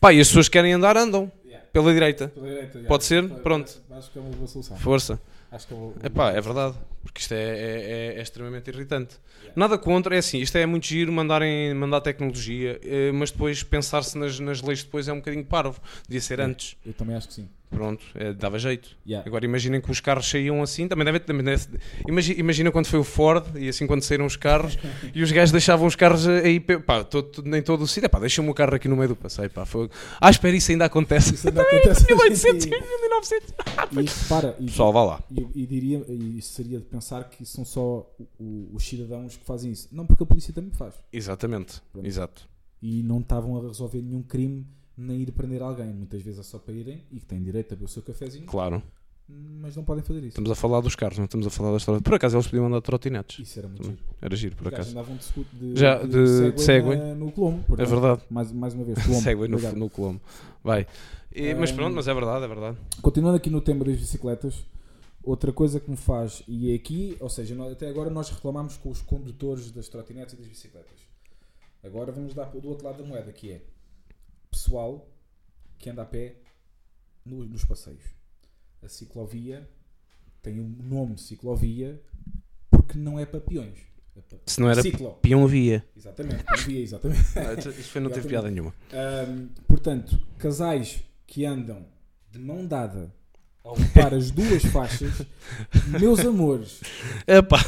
[0.00, 1.66] Pá, e as pessoas que querem andar, andam Yeah.
[1.70, 2.28] pela direita.
[2.28, 2.88] pela direita, já.
[2.88, 3.28] Pode ser?
[3.28, 3.72] Pronto.
[3.90, 4.76] Acho que é uma boa solução.
[4.78, 5.20] Força.
[5.52, 6.74] Acho que é uma- Epá, é verdade.
[7.04, 9.16] Porque isto é, é, é- é extremamente irritante.
[9.54, 14.16] Nada contra, é assim, isto é muito giro mandarem, mandar tecnologia, eh, mas depois pensar-se
[14.18, 15.80] nas, nas leis depois é um bocadinho parvo.
[16.08, 16.76] Devia ser antes.
[16.84, 17.48] Eu também acho que sim.
[17.70, 18.90] Pronto, é, dava jeito.
[19.04, 19.26] Yeah.
[19.28, 21.66] Agora imaginem que os carros saíam assim, também deve, também deve
[22.06, 24.78] imagina, imagina quando foi o Ford e assim quando saíram os carros
[25.12, 28.48] e os gajos deixavam os carros aí, pá, todo, nem todo o sítio, pá, deixa-me
[28.48, 29.90] o carro aqui no meio do passeio, pá, foi...
[30.20, 31.34] Ah, espera, isso ainda acontece.
[31.34, 32.80] Isso ainda acontece hoje em 1800 e dia.
[32.80, 33.54] 1900.
[33.90, 35.22] E repara, e, Pessoal, vá lá.
[35.32, 39.72] e, e diria, e seria de pensar que são só o- os cidadãos que fazem
[39.72, 39.88] isso.
[39.92, 40.94] Não, porque a polícia também faz.
[41.12, 42.06] Exatamente, Pronto.
[42.06, 42.48] exato.
[42.82, 45.92] E não estavam a resolver nenhum crime nem ir prender alguém.
[45.92, 48.46] Muitas vezes é só para irem e que têm direito a beber o seu cafezinho,
[48.46, 48.82] Claro.
[49.28, 50.28] mas não podem fazer isso.
[50.28, 52.00] Estamos a falar dos carros, não estamos a falar da história.
[52.00, 53.38] Por acaso eles podiam andar de trotinetes.
[53.40, 53.96] Isso era muito Também.
[53.96, 54.08] giro.
[54.22, 54.90] Era giro, por acaso.
[54.90, 57.14] andavam de, de, Já, de- de Segway.
[57.14, 57.60] no Colombo.
[57.60, 58.22] É portanto, verdade.
[58.30, 59.22] Mais, mais uma vez, Colombo.
[59.22, 60.20] Segue no, no Colombo.
[60.62, 60.86] Vai.
[61.34, 62.76] E- mas pronto, mas é verdade, é verdade.
[63.02, 64.64] Continuando aqui no tema das bicicletas,
[65.24, 68.76] outra coisa que me faz, e é aqui, ou seja, nós- até agora nós reclamamos
[68.76, 71.00] com os condutores das trotinetes e das bicicletas.
[71.82, 73.62] Agora vamos dar do outro lado da moeda, que é
[74.50, 75.06] pessoal
[75.78, 76.36] que anda a pé
[77.24, 78.04] no- nos passeios.
[78.82, 79.68] A ciclovia
[80.42, 82.00] tem um nome ciclovia
[82.70, 83.78] porque não é para peões.
[84.16, 85.14] É para Se não era ciclo.
[85.20, 85.84] peão via.
[85.96, 87.20] Exatamente, peão-via, exatamente.
[87.80, 88.72] Isso foi, não teve piada nenhuma.
[88.92, 91.84] Ahm, portanto, casais que andam
[92.30, 93.12] de mão dada
[93.64, 95.22] a ocupar as duas faixas,
[95.98, 96.80] meus amores,
[97.26, 97.58] Epá.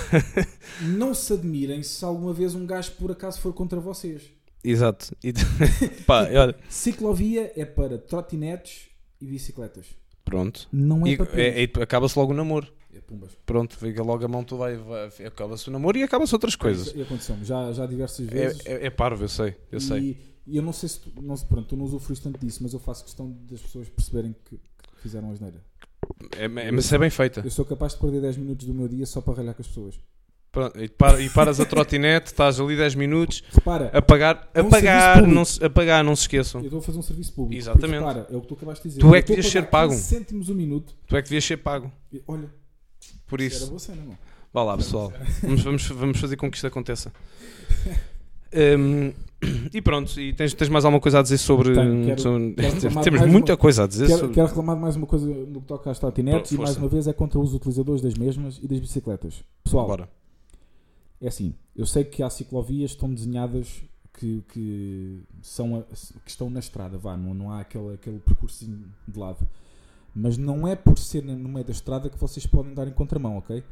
[0.83, 4.23] não se admirem se alguma vez um gajo por acaso for contra vocês.
[4.63, 5.17] Exato.
[5.25, 5.33] E,
[6.07, 8.89] pá, olha, Ciclovia é para trotinetes
[9.21, 9.87] e bicicletas.
[10.25, 10.69] pronto.
[10.73, 12.71] Não é E, para é- é- acaba-se logo o namoro.
[12.95, 13.31] É pumbas.
[13.47, 16.93] Pronto, fica logo a mão, tu vai, vai acaba-se o namoro e acaba-se outras coisas.
[16.95, 18.67] E aconteceu-me já, já diversas vezes.
[18.67, 19.99] É, é, é parvo, eu sei, eu sei.
[20.01, 20.19] E,
[20.55, 22.81] e eu não sei se tu, não, pronto, tu não usufruís tanto disso, mas eu
[22.81, 25.63] faço questão das pessoas perceberem que, que fizeram a asneira.
[26.39, 27.41] É, é- mas é bem feita.
[27.45, 29.69] Eu sou capaz de perder 10 minutos do meu dia só para ralhar com as
[29.69, 30.01] pessoas.
[30.53, 34.69] Pronto, e, para- e paras a trotinete, estás ali 10 minutos, Repara, apagar, É um
[34.69, 36.63] apagar, não se, apagar, não se esqueçam.
[36.63, 37.61] Eu estou a fazer um serviço público.
[37.61, 38.03] Exatamente.
[38.03, 39.01] Porque, repara, é o que tu acabaste de dizer.
[39.03, 39.93] Tu é que devias ser pago.
[39.93, 40.95] 15 cêntimos o minuto.
[41.07, 41.93] Tu é que devias ser pago.
[42.11, 42.49] E, olha,
[43.27, 44.17] Por isso era boa cena, não?
[44.53, 47.13] vá lá pessoal, vamos, vamos, vamos fazer com que isto aconteça.
[48.55, 49.13] Hum,
[49.73, 51.75] e pronto, e tens, tens mais alguma coisa a dizer sobre.
[51.75, 54.35] Tenho, quero- sobre- quero temos muita uma- coisa a dizer Quero, sobre.
[54.35, 57.13] quero reclamar mais uma coisa no que toca às trotinetes e mais uma vez é
[57.13, 59.43] contra os utilizadores das mesmas e das bicicletas.
[59.65, 60.09] Pessoal, Bora.
[61.21, 63.83] é assim, eu sei que há ciclovias que estão desenhadas
[64.19, 65.83] que, que, são a-
[66.25, 69.47] que estão na estrada, vá, não, não há aquele, aquele percursinho de lado.
[70.15, 73.37] Mas não é por serem no meio da estrada que vocês podem dar em contramão,
[73.37, 73.63] ok?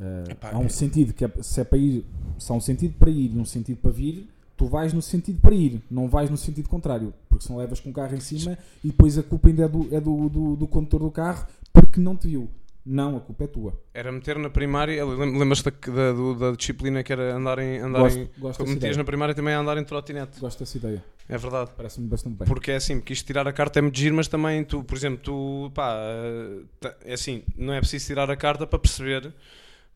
[0.00, 2.04] Uh, Epá, há um é- sentido que é, se é para ir,
[2.38, 5.38] se há um sentido para ir e um sentido para vir, tu vais no sentido
[5.40, 8.56] para ir, não vais no sentido contrário, porque senão levas com o carro em cima
[8.82, 12.00] e depois a culpa ainda é do, é do, do, do condutor do carro porque
[12.00, 12.48] não te viu.
[12.84, 13.78] Não, a culpa é tua.
[13.92, 17.78] Era meter na primária, lem- lembras-te da, da, da disciplina que era andar em.
[17.78, 18.96] Andar Gosto, em gosto metias ideia.
[18.96, 20.40] na primária também a andar em trotinete.
[20.40, 21.04] Gosto dessa ideia.
[21.28, 21.70] É verdade.
[21.76, 22.48] Parece-me bastante bem.
[22.48, 24.96] Porque é assim, porque isto tirar a carta é muito giro, mas também tu, por
[24.96, 29.30] exemplo, tu, pá, eh, é assim, não é preciso tirar a carta para perceber,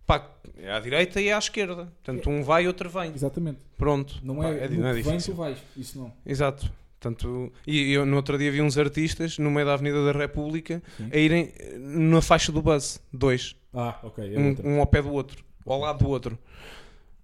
[0.06, 1.86] pá, é à direita e é à esquerda.
[2.02, 3.12] Portanto, um vai e outro vem.
[3.14, 3.58] Exatamente.
[3.76, 4.20] Pronto.
[4.22, 5.58] Não Pá, é, no não é vem, tu vais.
[5.76, 6.12] Isso não.
[6.24, 6.70] Exato.
[7.00, 10.82] Portanto, e eu no outro dia vi uns artistas no meio da Avenida da República
[10.96, 11.10] Sim.
[11.12, 14.34] a irem eh, na faixa do bus, dois, Ah, ok.
[14.34, 16.38] É um, um ao pé do outro, ao lado do outro.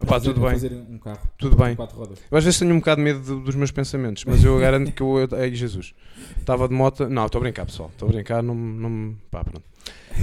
[0.07, 0.51] Pá, tudo bem.
[0.51, 1.21] Fazer um carro.
[1.39, 1.77] Tudo bem.
[1.77, 2.19] Quatro rodas.
[2.31, 4.93] Eu às vezes tenho um bocado de medo do- dos meus pensamentos, mas eu garanto
[4.93, 5.29] que eu.
[5.33, 5.95] Ai Jesus.
[6.39, 7.09] Estava de moto.
[7.09, 7.91] Não, estou a brincar, pessoal.
[7.93, 9.17] Estou a brincar, não, não.
[9.31, 9.63] Pá, pronto.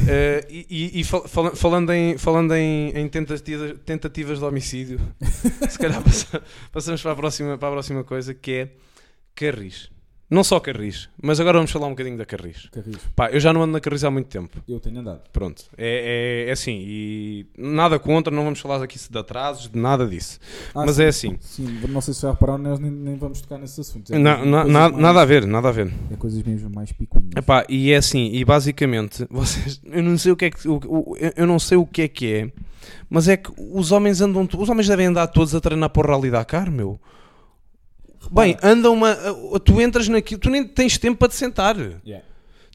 [0.08, 5.00] Eh, e e- fal- fala- falando em, falando em, em tentativas, tentativas de homicídio,
[5.70, 8.70] se calhar passa- passamos para a, próxima, para a próxima coisa que é
[9.36, 9.90] Carris.
[10.30, 12.68] Não só Carris, mas agora vamos falar um bocadinho da Carris.
[12.70, 12.98] Carris.
[13.16, 14.62] Pá, eu já não ando na Carris há muito tempo.
[14.68, 15.22] Eu tenho andado.
[15.32, 19.80] Pronto, é, é, é assim, e nada contra, não vamos falar aqui de atrasos, de
[19.80, 20.38] nada disso.
[20.76, 21.04] Ah, mas sim.
[21.04, 24.12] é assim, Sim, não sei se já repararam, nós nem, nem vamos tocar nesses assuntos.
[24.12, 25.94] É Na- coisas na- mais- na- nada a ver, nada a ver.
[26.12, 27.32] É coisas mesmo mais picuinhas.
[27.34, 30.76] Epá, e é assim, e basicamente, vocês, eu não sei o que é que, o-
[30.86, 32.52] o- eu não sei o que é que é,
[33.10, 36.12] mas é que os homens andam, os homens devem andar todos a treinar para o
[36.16, 37.00] Rally Dakar, meu.
[38.32, 39.16] Bem, andam uma,
[39.64, 41.76] tu entras naquilo, tu nem tens tempo para te sentar.
[42.06, 42.26] Yeah.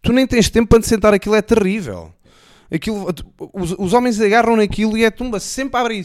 [0.03, 2.13] Tu nem tens tempo para te sentar, aquilo é terrível.
[2.73, 3.07] Aquilo,
[3.53, 6.05] os, os homens agarram naquilo e é tumba sempre a abrir.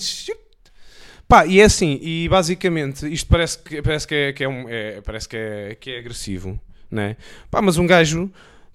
[1.27, 4.67] Pá, e é assim, e basicamente isto parece que, parece que, é, que é um,
[4.69, 7.17] é- parece que é, que é agressivo, né?
[7.51, 8.31] Pá, mas um gajo,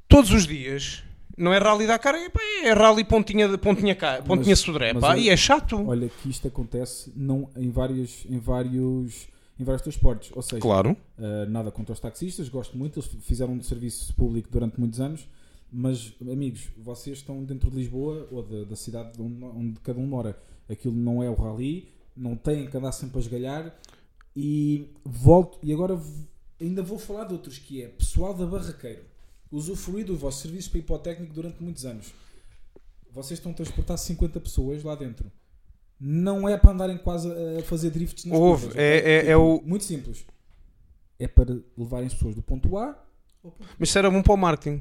[0.07, 1.03] todos os dias,
[1.37, 4.93] não é rally da cara, é, pá, é rally pontinha, pontinha, cá, pontinha Mas- sodré,
[4.93, 5.83] mas pá, olha- e é chato.
[5.89, 10.31] Olha que isto acontece não, em, vários, em, vários, em vários transportes.
[10.35, 14.49] Ou seja, Claro, Uh, nada contra os taxistas, gosto muito, eles fizeram um serviço público
[14.51, 15.29] durante muitos anos,
[15.71, 20.07] mas amigos, vocês estão dentro de Lisboa ou da, da cidade onde, onde cada um
[20.07, 20.37] mora.
[20.69, 23.79] Aquilo não é o rally, não têm que andar sempre a esgalhar
[24.35, 26.01] e volto, e agora
[26.61, 29.05] ainda vou falar de outros que é pessoal da Barraqueiro.
[29.51, 32.13] usufruí do vosso serviço para ir para o técnico durante muitos anos.
[33.13, 35.31] Vocês estão a transportar 50 pessoas lá dentro.
[36.05, 39.63] Não é para andarem quase a fazer drifts nas Houve, curvas, é- é- é o-
[39.65, 40.27] Muito simples.
[41.19, 42.87] É para levarem as pessoas do ponto A
[43.45, 43.65] ao ponto B.
[43.79, 44.81] Mas isso era bom para o marketing.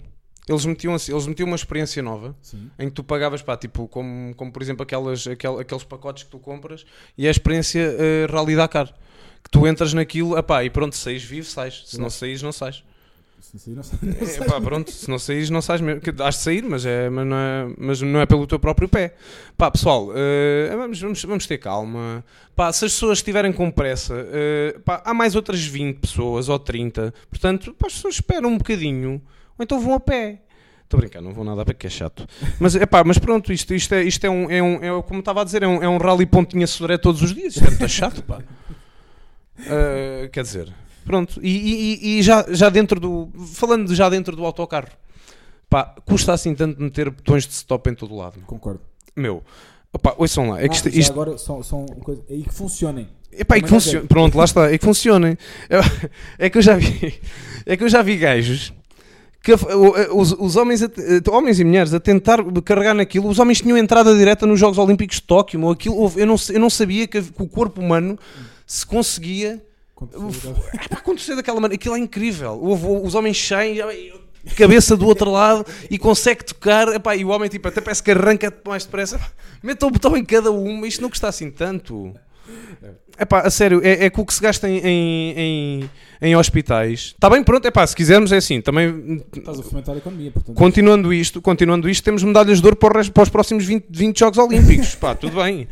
[0.49, 2.71] Eles metiam, assim, eles metiam uma experiência nova Sim.
[2.79, 6.31] em que tu pagavas, pá, tipo, como, como por exemplo aquelas, aquel- aqueles pacotes que
[6.31, 6.83] tu compras
[7.15, 8.91] e é a experiência eh, Rally Dakar.
[9.43, 11.83] Que tu entras naquilo, epá, e pronto, saís vivo, sais.
[11.85, 12.83] Se não saís, não sais.
[13.41, 14.45] Sim, não sei- não É, sei.
[14.45, 15.99] pá, pronto, se não saís, não sais mesmo.
[15.99, 18.87] Que Has de sair, mas, é, mas, não é, mas não é pelo teu próprio
[18.87, 19.15] pé.
[19.57, 22.23] Pá, pessoal, eh, vamos, vamos, vamos ter calma.
[22.55, 26.59] Pá, se as pessoas estiverem com pressa, eh, pá, há mais outras 20 pessoas ou
[26.59, 27.13] 30.
[27.29, 29.21] Portanto, pá, as pessoas esperam um bocadinho
[29.57, 30.41] ou então vão a pé.
[30.83, 32.27] Estou a brincar, não vou nada a pé que é chato.
[32.59, 35.41] Mas, epá, mas pronto, isto, isto, é, isto é, um, é, um, é como estava
[35.41, 37.55] a dizer, é um, é um rally pontinha sodré todos os dias.
[37.55, 38.39] Isto é muito chato, pá.
[39.59, 40.73] Eh, quer dizer,
[41.05, 41.39] pronto.
[41.43, 43.29] E, e- e já, já dentro do.
[43.53, 44.87] Falando já dentro do autocarro,
[45.69, 48.35] pá, custa assim tanto meter botões de stop em todo lado.
[48.37, 48.45] meu.
[48.45, 48.81] Concordo.
[49.15, 49.43] Meu,
[49.93, 50.61] opá, ouçam lá.
[50.61, 53.07] É que isto, isto- agora são, são coisas aí que funcionem.
[53.33, 53.97] Epá, é que Também não funciona.
[53.99, 54.07] quero.
[54.07, 54.71] Pronto, lá está.
[54.73, 55.37] É que funcionem.
[56.37, 57.19] É que eu já vi.
[57.65, 58.73] É que eu já vi gajos.
[59.43, 60.87] Que, o- os, os homens, eh,
[61.29, 65.15] homens e mulheres a tentar carregar naquilo, os homens tinham entrada direta nos Jogos Olímpicos
[65.15, 65.59] de Tóquio.
[65.59, 65.69] meu.
[65.71, 68.19] Aquilo, eu, não, eu não sabia que, que o corpo humano
[68.67, 69.59] se conseguia
[70.09, 72.59] Quando- Epá, acontecer daquela maneira, aquilo é incrível.
[72.61, 73.77] Houve- os homens saem,
[74.57, 76.87] cabeça do outro lado e consegue tocar.
[76.89, 79.19] Epá, e o homem tipo, até parece que arranca mais depressa.
[79.61, 82.13] Meta o botão em cada uma, isto não custa assim tanto.
[83.19, 85.89] Epá, a sério, é, é que o que se gasta em, em, em,
[86.23, 87.13] em hospitais.
[87.13, 88.59] Está bem, pronto, epá, se quisermos é assim.
[88.61, 90.55] Também, Estás a fomentar a economia, portanto.
[90.55, 93.85] continuando isto, continuando isto, temos medalhas de ouro para, o resto- para os próximos 20,
[93.91, 94.95] 20 Jogos Olímpicos.
[94.95, 95.67] Pá, tudo bem.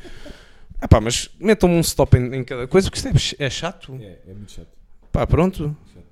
[0.81, 3.93] Epá, mas metam-me um stop em, em cada coisa, porque isto é, é chato.
[4.01, 4.69] É, é muito chato.
[5.11, 5.75] Pá, pronto.
[5.93, 6.05] chato.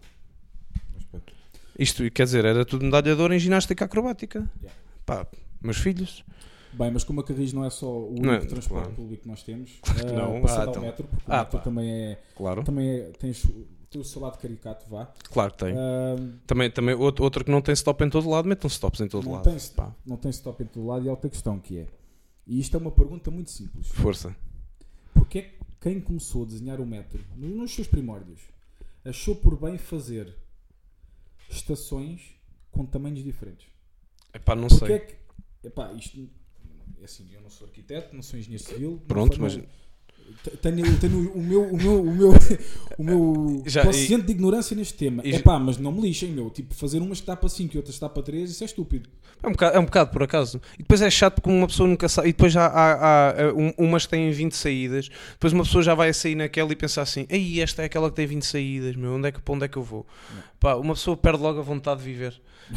[0.93, 1.33] Mas pronto.
[1.79, 4.39] Isto, quer dizer, era tudo medalha de ouro em ginástica acrobática.
[4.61, 4.77] Yeah.
[5.05, 5.27] Pá,
[5.61, 6.23] meus filhos.
[6.73, 8.91] Bem, mas como a Carris não é só o único Não é, transporte claro.
[8.91, 10.41] público que nós temos, Claro que eh, não.
[10.41, 10.81] passado Ah, ao então.
[10.83, 11.63] metro, porque Ah, o metro pá.
[11.63, 12.63] também é, Claro.
[12.63, 15.11] também é, tem, o- tem o seu lado caricato, vá.
[15.31, 15.73] Claro que tem.
[15.75, 19.07] Ah, Também, também outro, outro que não tem stop em todo lado, metam stops em
[19.07, 19.43] todo não, lado.
[19.49, 21.87] tem, Pá, não tem stop em todo lado e há outra questão que é,
[22.45, 24.35] e isto é uma pergunta muito simples, força.
[25.27, 28.39] Porque é que quem começou a desenhar o metro, no- nos seus primórdios,
[29.03, 30.33] achou por bem fazer
[31.49, 32.35] estações
[32.71, 33.67] com tamanhos diferentes?
[34.33, 34.95] Epá, não Porque sei.
[34.95, 35.15] é que,
[35.67, 36.29] epá, isto,
[37.01, 39.01] é assim, eu não sou arquiteto, não sou engenheiro civil.
[39.07, 39.65] Pronto, mas- não-
[40.61, 42.33] Tenho, tenho o meu, o meu, o meu,
[42.97, 45.21] o meu Já, quociente de ignorância neste tema.
[45.25, 46.49] e- Epá, mas não me lixem, meu.
[46.49, 48.65] Tipo, fazer umas que dá para 5 e outras que dá para 3, isso é
[48.65, 49.09] estúpido.
[49.43, 50.59] É um, bocado, é um bocado, por acaso.
[50.75, 52.29] E depois é chato porque uma pessoa nunca sabe.
[52.29, 55.09] E depois há, há, há, um- umas que têm 20 saídas.
[55.33, 58.09] Depois uma pessoa já vai a sair naquela e pensar assim: Ei, esta é aquela
[58.09, 59.13] que tem 20 saídas, meu.
[59.13, 60.05] Onde é que, para onde é que eu vou?
[60.59, 62.41] Pá, uma pessoa perde logo a vontade de viver.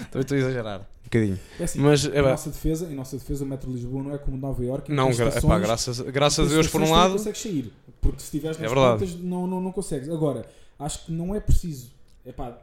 [0.00, 0.80] Estou Estou a exagerar.
[0.80, 1.38] Um bocadinho.
[1.60, 4.02] É assim, Mas, em, é, pá, nossa defesa, em nossa defesa, o Metro de Lisboa
[4.02, 4.92] não é como Nova Iorque.
[4.92, 7.10] não, gra- epá, graças, graças a Deus por um lado.
[7.10, 7.72] Não consegues sair.
[8.00, 10.08] Porque se estiveres É nas pontas, não, não, não consegues.
[10.08, 10.46] Agora,
[10.78, 11.90] acho que não é preciso.
[12.24, 12.58] Epá,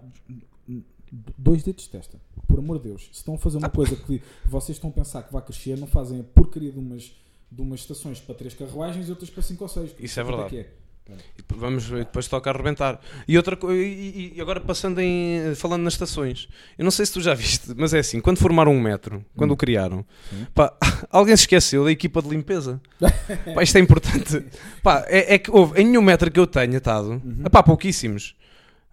[1.37, 2.17] dois dedos de testa.
[2.47, 3.03] Por amor de Deus.
[3.11, 5.87] Se estão a fazer uma coisa que vocês estão a pensar que vai crescer, não
[5.87, 7.11] fazem a porcaria de umas,
[7.51, 9.91] de umas estações para três carruagens e outras para cinco ou seis.
[9.99, 10.65] Isso é verdade.
[11.09, 12.99] E depois Vamos, e depois toca arrebentar.
[13.27, 15.53] E, outra, e, e- agora passando em.
[15.55, 18.71] falando nas estações, eu não sei se tu já viste, mas é assim: quando formaram
[18.71, 20.47] um metro, quando o criaram, Sim.
[20.55, 20.73] pá,
[21.11, 22.81] alguém se esqueceu da equipa de limpeza.
[23.53, 24.43] Pá, isto é importante.
[24.81, 27.43] Pá, é, é que houve, em nenhum metro que eu tenha estado, Uhum.
[27.51, 28.35] pá, pouquíssimos.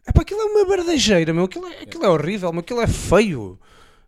[0.06, 1.44] É pá, aquilo é uma bardageira, meu.
[1.44, 2.60] Aquilo é, aquilo é horrível, meu.
[2.60, 3.58] Aquilo é feio.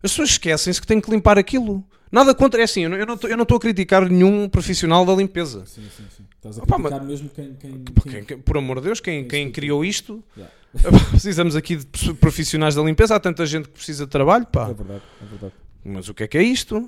[0.03, 1.83] As pessoas esquecem-se que têm que limpar aquilo.
[2.11, 5.65] Nada contra, é assim, eu não- estou- eu não a criticar nenhum profissional da limpeza.
[5.65, 6.23] Sim, sim, sim.
[6.35, 7.53] Estás a Opa, criticar mesmo quem.
[7.55, 10.53] quem, Quem- quem- por amor de Deus, quem, Quem criou isto, Yeah.
[11.11, 13.15] precisamos aqui de profissionais da limpeza.
[13.15, 14.69] Há tanta gente que precisa de trabalho, pá.
[14.69, 15.53] É verdade, é verdade.
[15.85, 16.87] Mas o que é que é isto?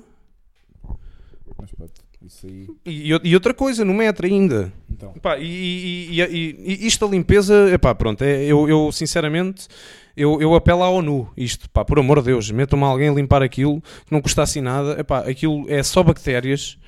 [1.58, 1.92] Mas pronto,
[2.24, 2.68] isso aí.
[2.84, 4.72] E, e outra coisa, no metro ainda.
[4.90, 8.92] Então, Pá, e, e- e- e- e isto da limpeza, epá, pronto, é, eu, eu
[8.92, 9.66] sinceramente,
[10.16, 13.42] eu, eu apelo à ONU, isto, pá, por amor de Deus, metam-me alguém a limpar
[13.42, 16.78] aquilo, que não custasse nada, epá, aquilo é só bactérias,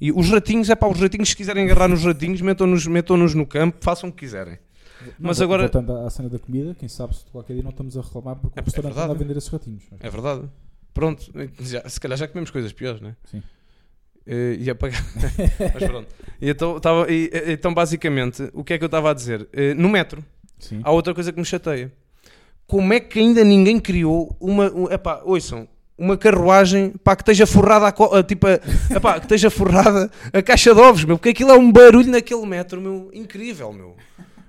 [0.00, 3.76] e os ratinhos, epá, os ratinhos, se quiserem agarrar nos ratinhos, metam-nos metam no campo,
[3.80, 4.58] façam o que quiserem.
[5.18, 7.96] Mas Não, agora- Voltando à cena da comida, quem sabe se qualquer dia não estamos
[7.96, 9.12] a reclamar porque É- o restaurante é verdade.
[9.12, 9.82] anda a vender esses ratinhos.
[10.00, 10.42] É verdade.
[10.92, 13.16] Pronto, já- se calhar já comemos coisas piores, não é?
[13.30, 13.42] Sim.
[14.26, 15.00] Eh, ia pagar.
[15.74, 16.08] Mas pronto.
[16.40, 19.48] E então, tava- e- então, basicamente, o que é que eu estava a dizer?
[19.52, 20.22] Eh, no metro,
[20.58, 20.80] Sim.
[20.82, 21.92] há outra coisa que me chateia.
[22.68, 24.70] Como é que ainda ninguém criou uma.
[24.70, 28.60] Um, epá, ouçam, uma carruagem pá, que esteja forrada a, tipo, a-
[28.94, 32.44] epá, que esteja forrada a caixa de ovos, meu, porque aquilo é um barulho naquele
[32.46, 33.96] metro, meu, incrível, meu.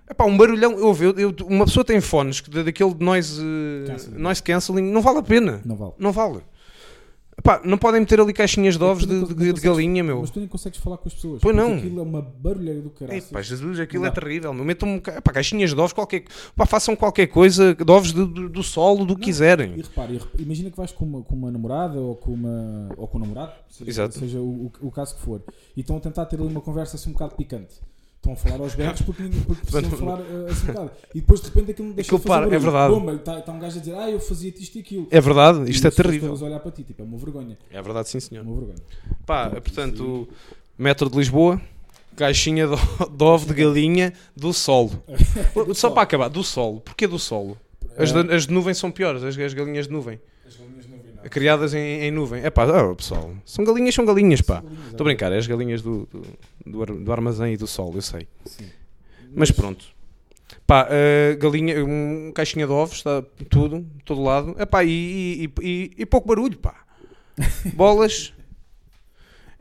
[0.07, 3.41] Epá, um barulhão, eu, eu, eu- uma pessoa tem fones que, da- daquele noise,
[3.87, 4.17] Cancelling.
[4.21, 5.61] noise cancelling, não vale a pena.
[5.65, 5.93] Não vale.
[5.97, 6.39] Não vale.
[7.39, 10.19] Epá, não podem meter ali caixinhas de É ovos de, de- de galinha, meu.
[10.19, 11.41] Mas tu nem consegues falar com as pessoas.
[11.41, 11.75] Pois não.
[11.75, 13.17] Aquilo é uma barulheira do caralho.
[13.17, 14.53] Epá, Jesus, aquilo Não é terrível.
[14.53, 14.65] meu.
[14.65, 16.23] Metam epá, caixinhas de ovos, qualquer,
[16.55, 19.73] pá, façam qualquer coisa de ovos de- do, do solo, do que quiserem.
[19.77, 22.89] E repare, e rep- imagina que vais com uma, com uma namorada ou com, uma,
[22.97, 24.19] ou com um namorado, seja, Exato.
[24.19, 25.41] seja o, o, o caso que for,
[25.77, 27.75] e estão a tentar ter ali uma conversa assim um bocado picante.
[28.19, 30.91] Estão a falar aos berros porque, porque precisam falar assim um bocado.
[31.15, 32.93] E depois de repente aquilo não deixa Aquilo de fazer para, é verdade.
[32.93, 35.07] Bomba, está, está um gajo a dizer, ah, eu fazia isto e aquilo.
[35.09, 36.27] É verdade, isto E é as terrível.
[36.29, 37.57] todas a olhar para ti, tipo, é uma vergonha.
[37.71, 38.43] É verdade, sim, É senhor.
[38.45, 38.75] uma vergonha.
[39.25, 40.29] Pá, Pronto, portanto,
[40.77, 41.61] metro de Lisboa,
[42.17, 42.75] caixinha de,
[43.15, 44.91] de ovo de galinha do solo.
[45.55, 45.91] Do Só sol.
[45.91, 46.81] para acabar, do solo.
[46.81, 47.57] Porquê do solo?
[47.97, 48.21] As, É.
[48.23, 50.19] de, as de nuvem são piores, as, as galinhas de nuvem.
[50.45, 51.08] As galinhas não vi nada.
[51.29, 52.43] Criadas em, em nuvem.
[52.43, 54.63] É pá, ah, pessoal, são galinhas, são galinhas, pá.
[54.89, 56.21] Estou a brincar, é as galinhas do, do,
[56.65, 58.27] do ar- do armazém e do sol, eu sei.
[58.45, 58.65] Sim.
[59.35, 59.85] Mas pronto.
[60.65, 64.55] Pá, uh, galinha, um caixinha de ovos, está tudo, todo lado.
[64.59, 64.89] Epá, e,
[65.45, 66.83] e, e, e pouco barulho, pá.
[67.75, 68.33] Bolas.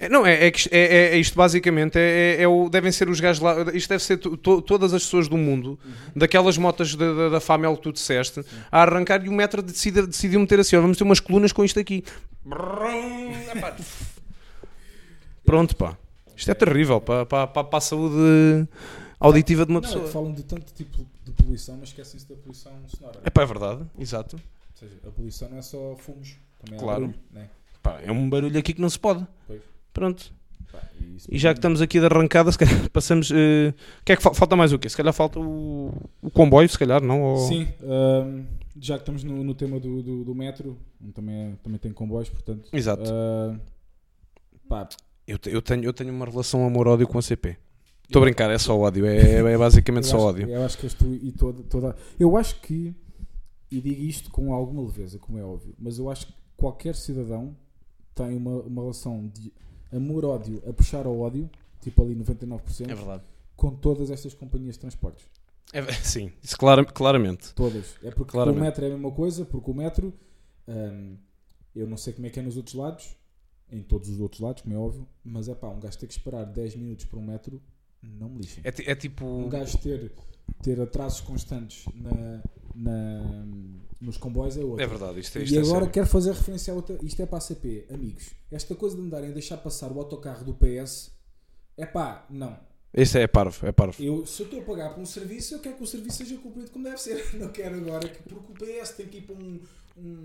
[0.01, 3.09] É, não, é, é, é, é- é isto basicamente, é, é- é o, devem ser
[3.09, 5.77] os gajos lá, isto deve ser to- to- todas as pessoas do mundo,
[6.15, 10.07] daquelas motas da, da, da Famel que tu disseste, a arrancar e o metro decide,
[10.07, 12.05] decidiu meter assim, ó, vamos ter umas colunas com isto aqui.
[15.45, 15.97] Pronto, pá.
[16.37, 18.69] Isto é terrível para, para, para, para a saúde
[19.19, 20.09] auditiva de uma Não, é pessoa.
[20.11, 23.19] falam de tanto tipo de poluição, mas esquecem-se da poluição sonora.
[23.25, 24.37] É pá, é verdade, exato.
[24.37, 24.43] Ou
[24.79, 27.01] seja, a poluição não é só fumos, também Claro.
[27.01, 27.49] barulho, né?
[27.83, 29.27] Pá, é um barulho aqui que não se pode.
[29.49, 29.61] Pois.
[29.99, 30.33] Pronto.
[31.29, 33.31] E, já que estamos aqui de arrancada, se calhar passamos.
[33.31, 33.35] o
[34.05, 34.89] que é que fa- falta mais o quê?
[34.89, 37.21] Se calhar falta o, o comboio, se calhar, não?
[37.23, 38.45] Ou- Sim, ahm,
[38.81, 40.79] já que estamos no, no tema do, do, do metro,
[41.15, 42.69] também, é- também tem comboios, portanto.
[42.73, 43.03] Exato.
[44.69, 44.89] pá,
[45.27, 47.57] Eu, te- eu tenho, eu tenho uma relação amor-ódio com a CP.
[48.05, 49.05] Estou a brincar, é só ódio.
[49.07, 50.49] É, é basicamente eu só acho, ódio.
[50.51, 50.87] Eu acho que
[51.23, 51.97] e toda, toda.
[52.19, 52.95] Eu acho que,
[53.71, 57.55] e digo isto com alguma leveza, como é óbvio, mas eu acho que qualquer cidadão
[58.15, 59.53] tem uma, uma relação de
[59.93, 61.49] amor-ódio a puxar ao ódio,
[61.81, 63.23] tipo ali 99%, verdade.
[63.57, 65.25] com todas estas companhias de transportes.
[65.73, 67.55] É, sim, isso clara- claramente.
[67.55, 67.95] Todas.
[68.03, 68.61] É porque Claramente.
[68.61, 70.13] o metro é a mesma coisa, porque o metro,
[70.67, 71.17] hum,
[71.75, 73.17] eu não sei como é que é nos outros lados,
[73.71, 76.13] em todos os outros lados, como é óbvio, mas é pá, um gajo ter que
[76.15, 77.61] esperar 10 minutos por um metro,
[78.03, 78.63] não me lixem.
[78.65, 79.25] É, é tipo.
[79.27, 80.11] Um gajo ter,
[80.63, 82.43] ter atrasos constantes na,
[82.79, 83.47] na-
[84.01, 84.83] nos comboios é outro.
[84.83, 85.91] É verdade, isto, é- isto E é agora sério.
[85.93, 86.99] quero fazer referência a outra.
[87.03, 88.31] Isto é para a CP, amigos.
[88.51, 91.11] Esta coisa de me darem a deixar passar o autocarro do PS,
[91.77, 92.57] é pá, não.
[92.93, 94.03] Este é parvo, é parvo.
[94.03, 96.37] Eu, se eu estou a pagar por um serviço, eu quero que o serviço seja
[96.39, 97.23] cumprido como deve ser.
[97.39, 99.61] Não quero agora que, porque o PS tem que ir para um-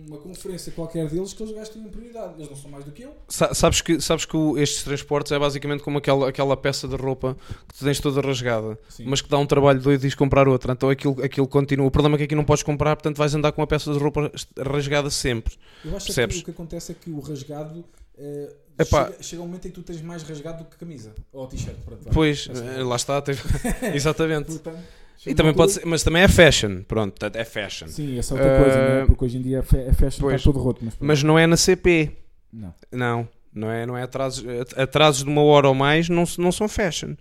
[0.08, 2.36] uma conferência qualquer deles que eles gastem prioridade.
[2.38, 3.16] Eles não são mais do que eu.
[3.28, 6.96] Sa- Sabes que, sabes que o- estes transportes é basicamente como aquela, aquela peça de
[6.96, 7.36] roupa
[7.68, 9.06] que tu tens toda rasgada, Sim.
[9.08, 10.74] mas que dá um trabalho doido e de comprar outra.
[10.74, 11.88] Então aquilo, aquilo continua.
[11.88, 13.98] O problema é que aqui não podes comprar, portanto vais andar com a peça de
[13.98, 15.56] roupa rasgada sempre.
[15.84, 16.36] Eu acho Percebes?
[16.36, 17.84] que o que acontece é que o rasgado
[18.16, 19.06] eh, Epá.
[19.06, 21.76] chega, chega um momento em que tu tens mais rasgado do que camisa ou t-shirt.
[22.12, 23.22] Pois, Essa é eh, lá está.
[23.22, 23.42] teve-
[23.94, 24.46] Exatamente.
[24.48, 24.80] Portanto,
[25.26, 26.82] E também pode ser, mas também é fashion.
[26.88, 27.88] Pronto, é fashion.
[27.88, 29.06] Sim, essa é outra coisa, Eh, né?
[29.06, 30.36] porque hoje em dia fa- a fashion pois.
[30.36, 30.80] está todo roto.
[30.84, 30.96] Mas.
[31.00, 32.12] Mas não é na CP.
[32.52, 32.74] não.
[32.92, 34.44] Não, não é, não é atrasos,
[34.78, 37.16] atrasos de uma hora ou mais não, não são fashion.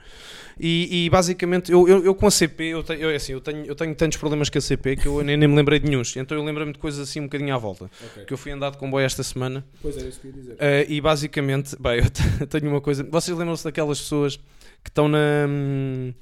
[0.61, 3.65] E, e basicamente, eu, eu, eu com a CP, eu tenho, eu, assim, eu, tenho,
[3.65, 6.03] eu tenho tantos problemas com a CP que eu nem, nem me lembrei de nenhum.
[6.17, 7.91] Então eu lembrei-me de coisas assim um bocadinho à volta.
[8.05, 8.25] Ok.
[8.27, 10.57] Que eu fui andar de comboio esta semana Pois era isso que eu ia dizer.
[10.59, 13.03] eh, e basicamente, bem, eu te- tenho uma coisa.
[13.11, 14.37] Vocês lembram-se daquelas pessoas
[14.85, 15.19] que estão na.
[15.49, 16.13] hum,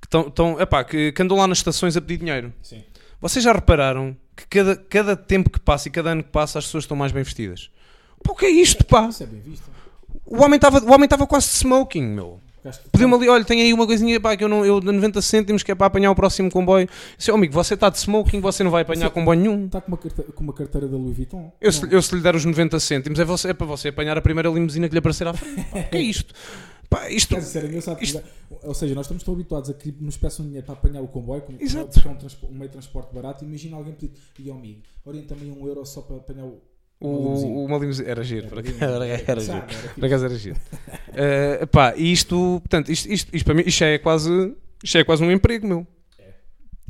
[0.00, 2.52] que, estão, estão, epá, que, que andam lá nas estações a pedir dinheiro?
[2.62, 2.82] Sim.
[3.20, 6.64] Vocês já repararam que cada, cada tempo que passa e cada ano que passa as
[6.64, 7.70] pessoas estão mais bem vestidas?
[8.22, 9.08] Pá, o que é isto, pá?
[9.08, 9.68] Isso é bem visto.
[10.26, 12.40] O homem estava quase de smoking, meu.
[12.92, 15.62] Pediu-me ali, olha, tem aí uma coisinha pá, que eu, não, eu de 90 cêntimos
[15.62, 16.86] que é para apanhar o próximo comboio.
[17.18, 19.64] Seu amigo, você está de smoking, você não vai apanhar Você- comboio nenhum.
[19.64, 21.50] Está com uma, carteira, com uma carteira da Louis Vuitton?
[21.58, 24.16] Eu se, eu se lhe der os 90 cêntimos, é, você, é para você apanhar
[24.18, 25.64] a primeira limusina que lhe aparecer à frente.
[25.70, 26.34] Pá, que é isto?
[26.90, 28.02] Pá, isto dizer, era engraçado.
[28.02, 28.22] isto-
[28.62, 31.40] Ou seja, nós estamos tão habituados a que nos peçam dinheiro para apanhar o comboio,
[31.40, 31.98] como Exato.
[32.04, 33.42] é um, um meio de transporte barato.
[33.42, 36.60] Imagina alguém pedir, e ao amigo, orienta-me um euro só para apanhar o.
[37.00, 39.56] o, uma limusina era giro, por acaso, era, era giro.
[39.56, 40.56] Era Por acaso era giro.
[41.14, 45.04] Eh, pá, e isto, portanto, isto, isto, isto para mim, isto é quase, isto é
[45.04, 45.86] quase um emprego, meu.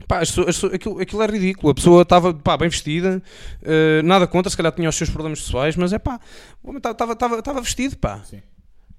[0.09, 1.71] Pá, as pessoas- as pessoas- aquilo, aquilo é ridículo.
[1.71, 3.23] A pessoa estava pá, bem vestida,
[3.63, 6.19] eh, nada contra, se calhar tinha os seus problemas pessoais, mas é pá,
[6.63, 8.23] o homem estava- estava estava vestido, pá.
[8.25, 8.43] Sim.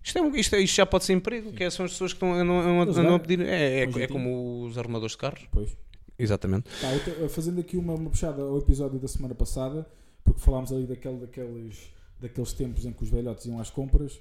[0.03, 2.13] Isto, é, um- isto, é- isto já pode ser emprego, que é- são as pessoas
[2.13, 3.41] que estão, andam, andam- a pedir.
[3.41, 5.41] É, é, é como os arrumadores de carros.
[5.51, 5.75] Pois.
[6.17, 6.69] Exatamente.
[6.79, 9.85] Tá, eu tô- fazendo aqui uma, uma puxada ao episódio da semana passada,
[10.23, 14.19] porque falámos ali daquele, daqueles, daqueles tempos em que os velhotes iam às compras.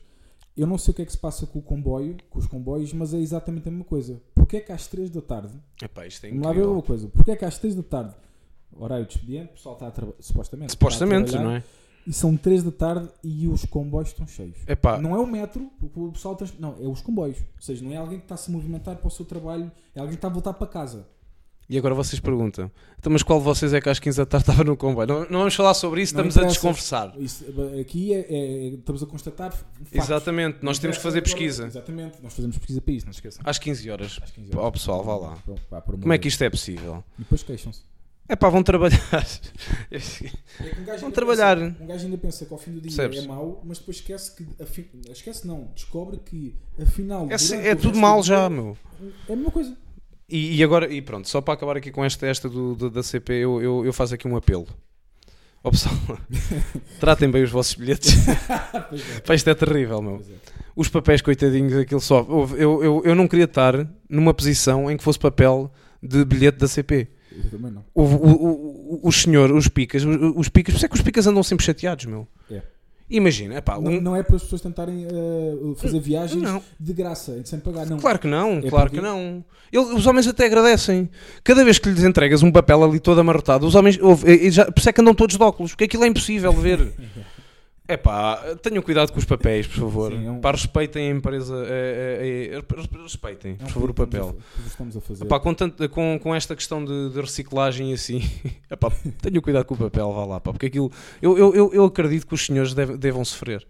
[0.56, 2.92] Eu não sei o que é que se passa com o comboio, com os comboios,
[2.92, 4.20] mas é exatamente a mesma coisa.
[4.34, 5.54] Porquê é que às 3 da tarde.
[5.82, 6.72] Epá, isto é Vamos lá incrível.
[6.72, 7.08] uma coisa.
[7.08, 8.14] Porquê é que às 3 da tarde,
[8.72, 10.20] horário de expediente, o pessoal está a trabalhar.
[10.20, 10.72] Supostamente.
[10.72, 11.62] Supostamente, não é?
[12.06, 14.56] E são 3 da tarde e os comboios estão cheios.
[14.66, 16.34] Epá, Não é o metro, o pessoal.
[16.34, 17.38] trans- Não, é os comboios.
[17.38, 20.00] Ou seja, não é alguém que está a se movimentar para o seu trabalho, é
[20.00, 21.06] alguém que está a voltar para casa.
[21.72, 24.42] E agora vocês perguntam, então, mas qual de vocês é que às 15 da tarde
[24.50, 25.06] estava no comboio?
[25.06, 27.14] Não, não vamos falar sobre isso, Não estamos a desconversar.
[27.16, 27.44] Isso,
[27.81, 29.52] aqui é, é- estamos a constatar.
[29.52, 29.68] factos.
[29.92, 31.66] Exatamente, nós temos que fazer pesquisa.
[31.66, 33.42] Exatamente, nós fazemos pesquisa para isso, não se esqueçam.
[33.46, 34.18] Às 15 horas.
[34.21, 35.38] Às 15 Ó pessoal, vá lá.
[35.71, 37.04] Vá, Como é que isto é possível?
[37.16, 37.83] E depois queixam-se.
[38.29, 38.98] É pá, vão trabalhar.
[39.90, 41.56] É que um gajo Vão trabalhar.
[41.56, 43.25] pensa- um gajo ainda pensa que ao fim do dia Percebes?
[43.25, 44.46] é mau, mas depois esquece que.
[44.62, 47.25] afi- Esquece não, descobre que afinal.
[47.31, 48.77] É, durante é tudo mal já, meu.
[49.29, 49.77] É a mesma coisa.
[50.31, 53.02] E, e agora, e pronto, só para acabar aqui com esta, esta do, do- da
[53.02, 54.66] CP, eu, eu, eu faço aqui um apelo.
[55.62, 55.94] Ó pessoal,
[57.00, 58.16] tratem bem os vossos bilhetes.
[58.28, 60.22] É, Pá, isto é terrível, meu.
[60.74, 62.26] Os papéis, coitadinhos, aquilo só.
[62.56, 63.74] Eu, eu, eu não queria estar
[64.08, 65.70] numa posição em que fosse papel
[66.02, 67.08] de bilhete da CP.
[67.33, 67.85] Eu também não.
[67.94, 71.02] O, o, o, os senhores, os picas, os, os picas, por isso é que os
[71.02, 72.26] picas andam sempre chateados, meu.
[72.50, 72.62] É.
[73.11, 76.63] Imagina, epá, Não, um, não é para as pessoas tentarem uh, fazer viagens não.
[76.79, 77.98] de graça, sem pagar, não.
[77.98, 79.44] Claro que não, É claro porque- que não.
[79.73, 81.08] Ele- os homens até agradecem.
[81.42, 83.98] Cada vez que lhes entregas um papel ali todo amarrotado, os homens.
[84.00, 86.61] ouve, já, por isso é que andam todos de óculos, porque aquilo é impossível de
[86.61, 86.92] ver.
[87.92, 90.12] É pá, tenham cuidado com os papéis, por favor.
[90.12, 91.54] Sim, é um- Pá, respeitem a empresa.
[91.66, 94.36] é, é, é, respeitem, É por favor, o papel.
[94.66, 95.24] estamos a- fazer.
[95.24, 98.20] Epá, com, tanto- com, com esta questão de, de reciclagem e assim,
[98.70, 100.90] epá, tenham cuidado com o papel, vá lá, pá, porque aquilo.
[101.20, 103.66] Eu, eu, eu, eu acredito que os senhores deve- devam sofrer.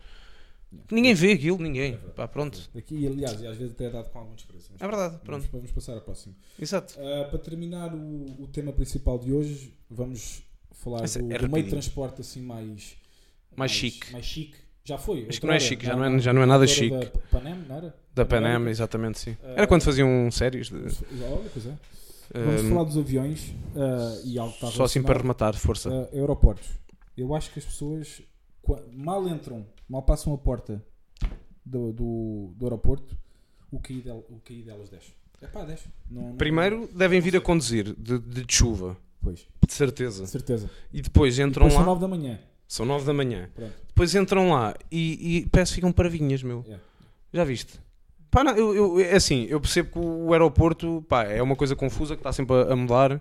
[0.90, 1.98] Ninguém vê aquilo, ninguém.
[2.14, 2.70] Pá, pronto.
[2.76, 4.70] Aqui, aliás, e às vezes até é dado com algum desprezo.
[4.78, 5.48] É verdade, vamos- pronto.
[5.52, 6.34] Vamos passar à próxima.
[6.60, 6.94] Exato.
[7.00, 10.42] Uh, para terminar o, o tema principal de hoje, vamos
[10.72, 12.96] falar Esse do, é do meio de transporte assim mais,
[13.60, 14.12] Mais chique.
[14.12, 14.56] Mais chique.
[14.84, 15.26] Já foi.
[15.28, 16.96] Acho que não é chique, já não é- já não é nada na chique.
[16.96, 17.94] Da Panem, não era?
[18.14, 18.70] Da Pan Panam, América.
[18.70, 19.36] exatamente, sim.
[19.42, 20.68] Ah, Era quando faziam séries.
[20.68, 21.74] De, Olha, pois é.
[22.32, 25.90] Vamos ah, falar dos aviões uh, e algo que só assim para rematar, força.
[25.90, 26.68] Uh, aeroportos.
[27.16, 28.22] Eu acho que as pessoas
[28.92, 30.82] mal entram, mal passam a porta
[31.64, 33.16] do, do, do aeroporto,
[33.70, 35.12] o del, o QI delas desce.
[35.66, 35.88] Desce.
[36.10, 40.26] Não, não- Primeiro devem vir a conduzir de, de, de chuva, Pois, de certeza.
[40.26, 40.70] certeza.
[40.92, 42.38] E depois entram Depois são lá, 9 da manhã.
[42.70, 43.50] São 9 da manhã.
[43.52, 43.72] Pronto.
[43.88, 46.62] Depois entram lá e, e parece que ficam paravinhas, meu.
[46.64, 46.84] Yeah.
[47.32, 47.80] Já viste?
[48.30, 51.74] Pá, não, eu, eu, é assim, eu percebo que o aeroporto pá, é uma coisa
[51.74, 53.20] confusa que está sempre a, a mudar.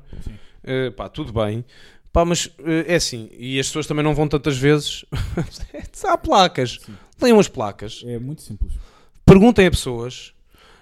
[0.64, 1.66] Eh, pá, tudo bem.
[2.14, 5.04] Pá, mas eh, é assim, e as pessoas também não vão tantas vezes.
[6.06, 6.78] Há placas.
[6.86, 6.96] Sim.
[7.20, 8.04] Leiam as placas.
[8.06, 8.74] É muito simples.
[9.26, 10.32] Perguntem a pessoas.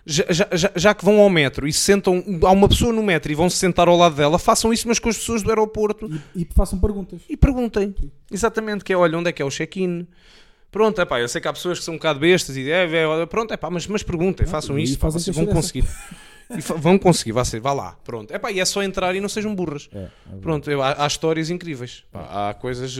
[0.09, 2.23] Já, já, já- que vão ao metro e se sentam.
[2.43, 4.99] Há uma pessoa no metro e vão se sentar ao lado dela, façam isso, mas
[4.99, 6.09] com as pessoas do aeroporto.
[6.33, 7.19] E, e façam perguntas.
[7.29, 7.93] E perguntem.
[7.99, 8.09] Sim.
[8.31, 10.07] Exatamente, que é, olha, onde é que é o check-in?
[10.71, 12.83] Pronto, é pá, eu sei que há pessoas que são um bocado bestas e é,
[12.85, 15.55] é, pronto, é pá, mas, mas perguntem, Não, façam isso, pá, vocês vão dessa.
[15.55, 15.85] conseguir.
[16.49, 18.33] E vão conseguir, vá, ser, vá lá, pronto.
[18.33, 19.89] É pá, e é só entrar e não sejam burras.
[19.93, 20.09] É, é.
[20.41, 22.03] Pronto, eu- há, há histórias incríveis.
[22.11, 22.97] Pá, há coisas.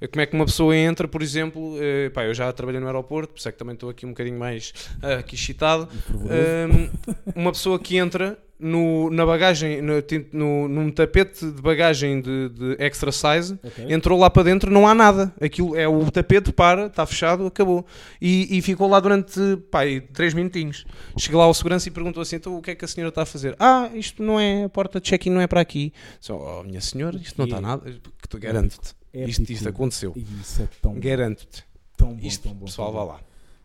[0.00, 1.76] eh, como é que uma pessoa entra, por exemplo.
[1.80, 4.10] eh, pá, eu já trabalhei no aeroporto, por isso é que também estou aqui um
[4.10, 4.72] bocadinho mais
[5.02, 5.88] ah, aqui excitado.
[6.10, 6.90] Ahm,
[7.36, 9.94] uma pessoa que entra no, na bagagem, no,
[10.32, 13.86] no- num tapete de bagagem de, de extra size, Ok.
[13.88, 15.32] entrou lá para dentro, não há nada.
[15.40, 17.86] Aquilo é o tapete, para, está fechado, acabou.
[18.20, 19.40] E, e ficou lá durante
[19.70, 19.80] pá,
[20.12, 20.84] três minutinhos.
[21.16, 23.22] Chega lá ao segurança e perguntou assim: então o que é que a senhora está
[23.22, 23.54] a fazer?
[23.58, 25.92] Ah, isto não é, a porta de check-in não é para aqui.
[26.20, 27.90] Só, oh, minha senhora, isto não está nada.
[28.20, 28.94] Que tu- Garanto-te.
[29.14, 30.12] Isto, isto aconteceu.
[30.16, 31.64] Isso é tão, Garanto-te.
[31.96, 32.26] tão bom.
[32.26, 33.12] Isto, tão bom, pessoal, tão vá bom.
[33.12, 33.20] lá.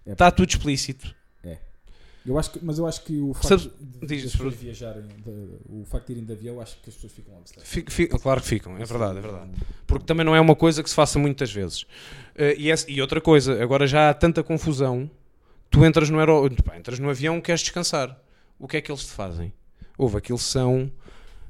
[0.06, 1.14] É Está tudo explícito.
[2.26, 3.58] Eu acho que, mas eu acho que o facto
[4.02, 6.90] de, diz, de pessoas viajarem, de- o facto de irem de avião, eu acho que
[6.90, 7.68] as pessoas ficam stress.
[7.68, 9.50] Fico- fico- claro que ficam, é verdade, é verdade.
[9.86, 11.86] Porque também não é uma coisa que se faça muitas vezes.
[12.36, 15.12] Eh, e, e outra coisa, agora já há tanta confusão,
[15.70, 18.18] tu entras no, aero, pá, entras no avião, queres descansar.
[18.58, 19.52] O que é que eles te fazem?
[19.98, 20.90] Houve, aquilo são.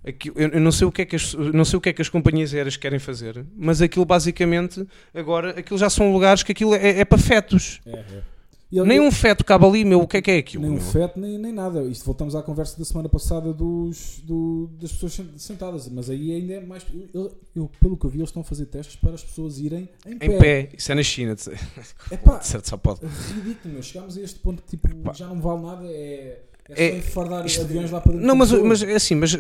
[0.06, 1.94] aquilo- eu, eu não, sei o que é que as, não sei o que é
[1.94, 6.52] que as companhias aéreas querem fazer, mas aquilo basicamente, agora, aquilo já são lugares que
[6.52, 7.80] aquilo é, é para fetos.
[7.86, 8.33] É, é.
[8.80, 10.64] Ele- Nem um feto cabe ali, meu, o que é que é aquilo?
[10.64, 11.84] nem um feto, nem, nem nada.
[11.84, 15.88] Isto voltamos à conversa da semana passada dos, do- das pessoas sen- sentadas.
[15.90, 16.84] Mas aí ainda é mais.
[17.14, 19.88] Eu, eu- pelo que eu vi, eles estão a fazer testes para as pessoas irem
[20.06, 20.26] em pé.
[20.26, 21.44] Em pé, isso é na China, de
[22.12, 23.02] É pá, certo, só pode.
[23.36, 23.84] ridículo, meu.
[23.84, 25.86] Chegámos a este ponto que tipo, já não vale nada.
[25.86, 28.26] É, é só É- isto- aviões lá para dentro.
[28.26, 29.34] Não, mas, mas é assim, mas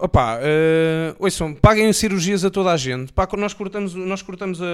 [0.00, 3.12] opá, eh, ouçam, paguem cirurgias a toda a gente.
[3.12, 4.64] Pá, nós cortamos, nós cortamos a,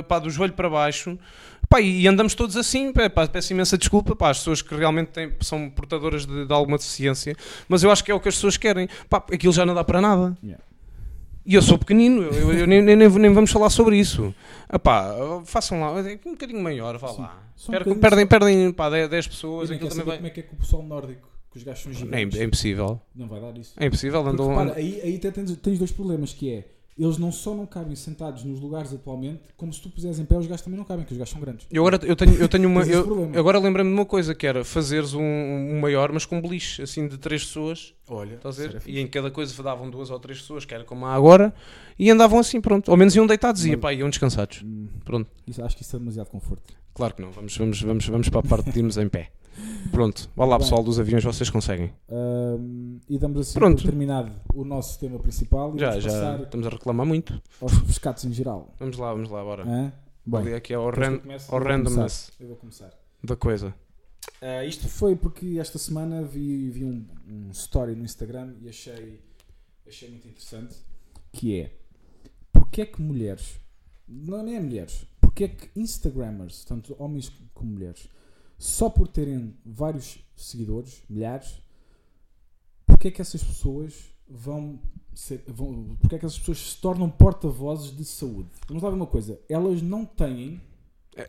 [0.00, 1.18] a- pá, do joelho para baixo
[1.70, 2.92] pá, e andamos todos assim.
[2.92, 6.52] Pá, pá, peço imensa desculpa para as pessoas que realmente têm- são portadoras de, de
[6.52, 7.34] alguma deficiência,
[7.68, 8.88] mas eu acho que é o que as pessoas querem.
[9.08, 10.36] Pá, aquilo já não dá para nada.
[10.42, 10.62] Yeah.
[11.46, 14.34] E eu sou pequenino, eu, eu- eu nem, nem, nem vamos falar sobre isso.
[14.70, 15.14] Epá,
[15.46, 17.22] façam lá, é um bocadinho maior, vá Sim.
[17.22, 17.42] lá.
[17.88, 20.16] Um perdem, perdem pá, 10, 10 Eu pessoas, aquilo também vai.
[20.16, 22.38] como é que é que o pessoal nórdico que os gajos são É, gigantes.
[22.40, 23.00] é impossível.
[23.14, 23.72] Não vai dar isso.
[23.78, 24.22] É impossível.
[24.22, 26.64] Porque, Andam, repara, aí, aí até tens, tens dois problemas, que é,
[27.02, 30.36] eles não só não cabem sentados nos lugares atualmente, como se tu puseres em pé,
[30.36, 31.66] os gajos também não cabem, que os gajos são grandes.
[31.70, 32.82] Eu agora eu tenho, eu tenho uma.
[32.82, 36.82] Eu- agora lembrei-me de uma coisa que era fazeres um, um maior, mas com beliche,
[36.82, 37.94] assim de três pessoas.
[38.08, 38.82] Olha, Estás a ver?
[38.86, 41.54] E em cada coisa davam duas ou três pessoas, que era como há agora,
[41.98, 42.90] e andavam assim, pronto.
[42.90, 44.62] Ao menos iam deitados e pá, iam descansados.
[44.64, 45.28] Hum, Pronto.
[45.46, 46.74] isso- acho que isso é demasiado conforto.
[46.92, 47.30] Claro que não.
[47.30, 49.30] Vamos, vamos, vamos, vamos para a parte de irmos em pé.
[49.90, 50.28] Pronto.
[50.36, 50.64] Olá Bem.
[50.64, 51.92] pessoal dos aviões, vocês conseguem.
[52.08, 53.82] Ahm, e damos assim Pronto.
[53.82, 57.40] terminado o nosso tema principal e Já, já estamos a reclamar muito.
[57.60, 58.72] aos pescados em geral.
[58.78, 59.64] Vamos lá, vamos lá, bora.
[59.68, 59.92] Hã?
[60.24, 62.32] Bem, Ali aqui é ao, depois ran começo, ao randomness.
[62.38, 62.90] Eu vou começar.
[63.24, 63.74] da coisa.
[64.40, 69.20] Ah, isto foi porque esta semana vi, vi um, um story no Instagram e achei,
[69.86, 70.76] achei muito interessante
[71.32, 71.72] que é
[72.52, 73.58] porque é que mulheres,
[74.06, 78.08] não nem é mulheres, porque é que Instagrammers, tanto homens como mulheres,
[78.60, 81.62] só por terem vários seguidores, milhares,
[82.84, 83.94] porque é que essas pessoas
[84.28, 84.78] vão
[85.14, 88.50] ser, vão, porque é que essas pessoas se tornam porta-vozes de saúde?
[88.68, 90.60] Vamos lá ver uma coisa, elas não têm
[91.16, 91.26] É,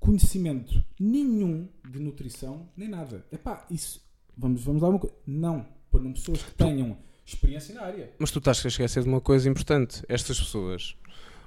[0.00, 3.24] conhecimento nenhum de nutrição, nem nada.
[3.30, 4.00] Epá, isso.
[4.34, 5.14] Vamos, vamos dar uma coisa.
[5.26, 5.66] Não.
[5.90, 8.10] Ponham pessoas que tenham experiência na área.
[8.18, 10.02] Mas tu estás a esquecer de uma coisa importante.
[10.08, 10.96] Estas pessoas.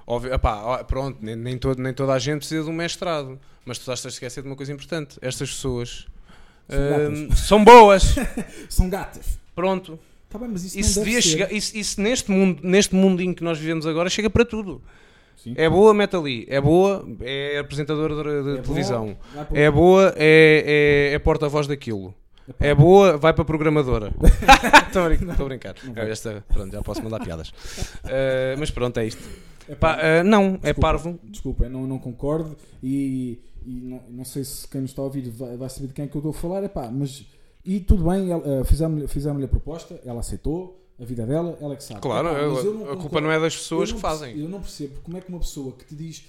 [0.06, 3.38] Óbvio, epá, ó, pronto, nem, nem, todo, nem toda a gente precisa de um mestrado.
[3.64, 5.18] Mas tu estás a esquecer de uma coisa importante.
[5.20, 6.06] Estas pessoas
[6.68, 8.14] São hum, são boas.
[8.70, 9.38] São gatas.
[9.54, 9.98] Pronto.
[10.28, 11.28] Tá bem, mas isso, Isso devia ser.
[11.28, 11.52] chegar.
[11.52, 14.80] Isso, isso neste, mundo, neste mundinho que nós vivemos agora chega para tudo.
[15.36, 15.54] Sim.
[15.56, 16.46] É boa, mete ali.
[16.48, 19.16] É boa, é apresentadora de, de É televisão.
[19.32, 22.14] para- É boa, é, é, é porta-voz daquilo.
[22.60, 24.12] É boa, vai para programadora.
[24.86, 25.74] Estou a brin- estou a brincar.
[25.96, 27.52] Esta, pronto, já posso mandar piadas.
[28.04, 29.22] Eh, mas pronto, é isto.
[29.68, 31.20] Epá, Pá, eh, não, é desculpa, parvo.
[31.24, 35.04] Desculpa, eu não, não concordo e, e não, não sei se quem nos está a
[35.04, 36.64] ouvir vai, vai saber de quem é que eu estou a falar.
[36.64, 37.26] Epá, mas.
[37.64, 41.76] E tudo bem, eh, fizemos-lhe fizemos a proposta, ela aceitou, a vida dela, ela é
[41.76, 42.00] que sabe.
[42.00, 44.38] Claro, Epá, eu a culpa não é das pessoas que não fazem.
[44.38, 46.24] Eu não percebo como é que uma pessoa que te diz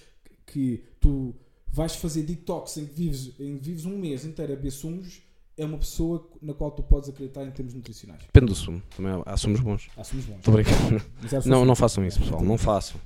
[0.47, 1.35] que tu
[1.71, 5.21] vais fazer detox em que vives, em que vives um mês inteiro a beber sumos
[5.57, 8.21] é uma pessoa na qual tu podes acreditar em termos nutricionais.
[8.21, 8.81] Depende do sumo.
[8.95, 9.89] Também há há sumos bons.
[9.97, 10.41] Há sumos bons.
[10.45, 12.43] Há Não, não façam isso, pessoal.
[12.43, 12.99] Não façam.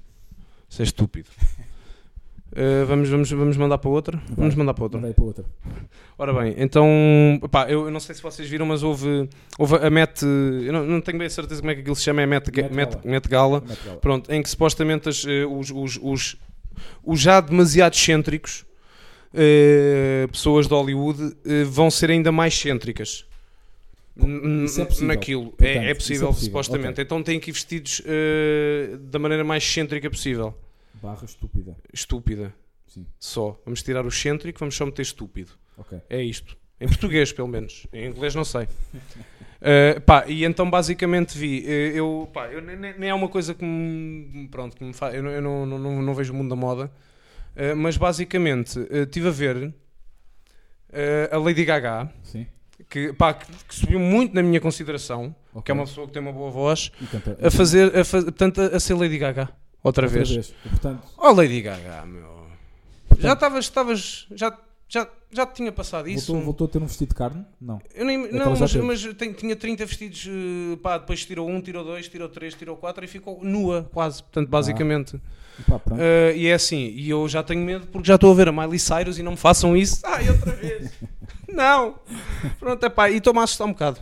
[0.72, 1.30] Isso é estúpido.
[2.54, 4.22] Eh, vamos, vamos, vamos mandar para outra?
[4.36, 5.00] Vamos mandar para outra.
[5.00, 5.46] Mandei para outra.
[6.18, 6.86] Ora bem, então,
[7.50, 10.86] pá, eu, eu não sei se vocês viram, mas houve, houve a Met, eu não,
[10.86, 12.92] não tenho bem a certeza como é que aquilo se chama, é Met, Met Met,
[12.92, 13.02] Gala.
[13.06, 13.98] Met Gala, ela.
[14.00, 16.38] pronto, em que supostamente as, eh, os, os, os,
[17.02, 18.66] os já demasiado excêntricos,
[19.34, 23.26] eh, pessoas de Hollywood, eh, vão ser ainda mais excêntricas.
[24.66, 25.08] Isso é possível.
[25.08, 26.92] Naquilo, Portanto, é, é possível, é possível, supostamente.
[26.92, 27.04] ok.
[27.04, 30.54] Então têm que ir vestidos eh, da maneira mais excêntrica possível.
[31.02, 31.76] Barra estúpida.
[31.94, 32.54] Estúpida,
[32.88, 33.06] Sim.
[33.20, 33.60] só.
[33.66, 35.52] Vamos tirar o excêntrico, vamos só meter estúpido.
[36.10, 36.56] É isto.
[36.80, 37.88] Em português, pelo menos.
[37.94, 38.64] Em inglês, não sei.
[38.64, 41.62] Uh, pá, e então basicamente vi.
[41.66, 44.48] uh, Eu, pá, eu nem, nem- é uma coisa que me.
[44.50, 45.12] Pronto, que me fa...
[45.12, 46.86] Eu, não, eu não, não, não, não vejo o mundo da moda.
[47.56, 49.74] uh, mas basicamente uh, estive a ver uh,
[51.32, 52.46] a Lady Gaga, Sim.
[52.92, 55.64] Que, pá, que, que subiu muito na minha consideração, Ok.
[55.64, 57.98] que é uma pessoa que tem uma boa voz, canta- a fazer.
[57.98, 58.24] A faz...
[58.26, 59.50] Portanto, a, a ser Lady Gaga.
[59.84, 60.30] Outra, outra vez.
[60.30, 60.54] vez.
[60.66, 62.30] E, portanto, Oh, Lady Gaga, meu.
[63.18, 63.66] Já estavas.
[63.66, 66.28] estavas- Já, já, já te tinha passado isso.
[66.34, 67.46] voltou, voltou a ter um vestido de carne?
[67.62, 67.82] Não.
[67.96, 71.62] Eu nem, que não, mas, mas tem- tinha 30 vestidos, eh, pá, depois tirou um,
[71.62, 75.16] tirou dois, tirou três, tirou quatro e ficou nua, quase, portanto, basicamente.
[75.16, 75.20] E
[75.62, 76.02] pá, pronto.
[76.02, 78.52] Eh, e é assim, e eu já tenho medo porque já estou a ver a
[78.52, 80.02] Miley Cyrus e não me façam isso.
[80.06, 80.92] Ai, outra vez.
[81.48, 81.96] não.
[82.60, 84.00] Pronto, é pá, e estou-me a assustar um bocado.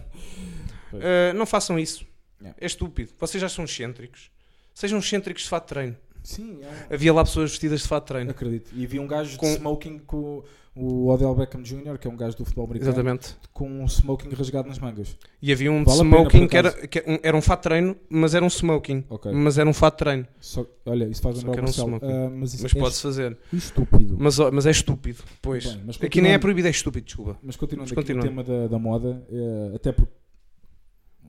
[0.93, 2.05] Eh, não façam isso.
[2.41, 2.57] Yeah.
[2.61, 3.11] É estúpido.
[3.19, 4.31] Vocês já são excêntricos.
[4.73, 5.95] Sejam excêntricos de fato de treino.
[6.23, 6.93] Sim, é.
[6.93, 8.31] Havia lá pessoas vestidas de fato de treino.
[8.31, 8.71] Acredito.
[8.73, 10.43] E vi um gajo Com- de smoking com
[10.75, 13.35] o Odell Beckham Jr., que é um gajo do futebol americano, Exatamente.
[13.53, 15.17] com um smoking rasgado nas mangas.
[15.41, 18.45] E havia um Vale smoking que era, que um- era um fato treino, mas era
[18.45, 19.03] um smoking.
[19.09, 19.31] Ok.
[19.33, 20.25] Mas era um fato treino.
[20.39, 22.05] Só, olha, isso faz lembrar que o era um smoking.
[22.05, 23.37] Ah, mas isso Mas é pode-se fazer.
[23.51, 24.15] estúpido.
[24.19, 25.23] Mas, mas é estúpido.
[25.41, 25.65] Pois.
[25.65, 27.37] Bem, mas Aqui nem é continuando- proibido, é estúpido, desculpa.
[27.43, 30.13] Mas continuando Mas aqui no tema da, da moda, eh, até porque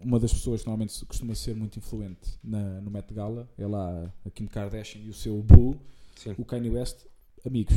[0.03, 4.11] uma das pessoas que normalmente costuma ser muito influente na, no Met Gala é lá
[4.25, 5.77] a Kim Kardashian e o seu Bull,
[6.17, 6.35] Sim.
[6.39, 7.05] o Kanye West,
[7.47, 7.75] amigos.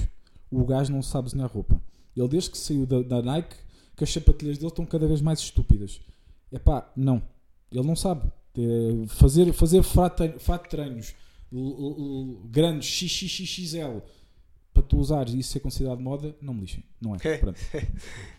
[0.56, 1.82] O gajo não sabe desenhar roupa.
[2.16, 3.56] Ele, desde que saiu da, da Nike,
[3.96, 6.00] que as sapatilhas dele estão cada vez mais estúpidas.
[6.52, 7.22] É pá, não.
[7.72, 8.30] Ele não sabe.
[8.58, 10.24] Eh, fazer fazer fato,
[10.70, 11.16] treinos
[12.50, 14.00] grandes XXXL
[14.74, 16.84] para tu usares e isso ser considerado moda, não me lixem.
[17.00, 17.18] Não é.
[17.24, 17.38] É.
[17.42, 17.60] Pronto.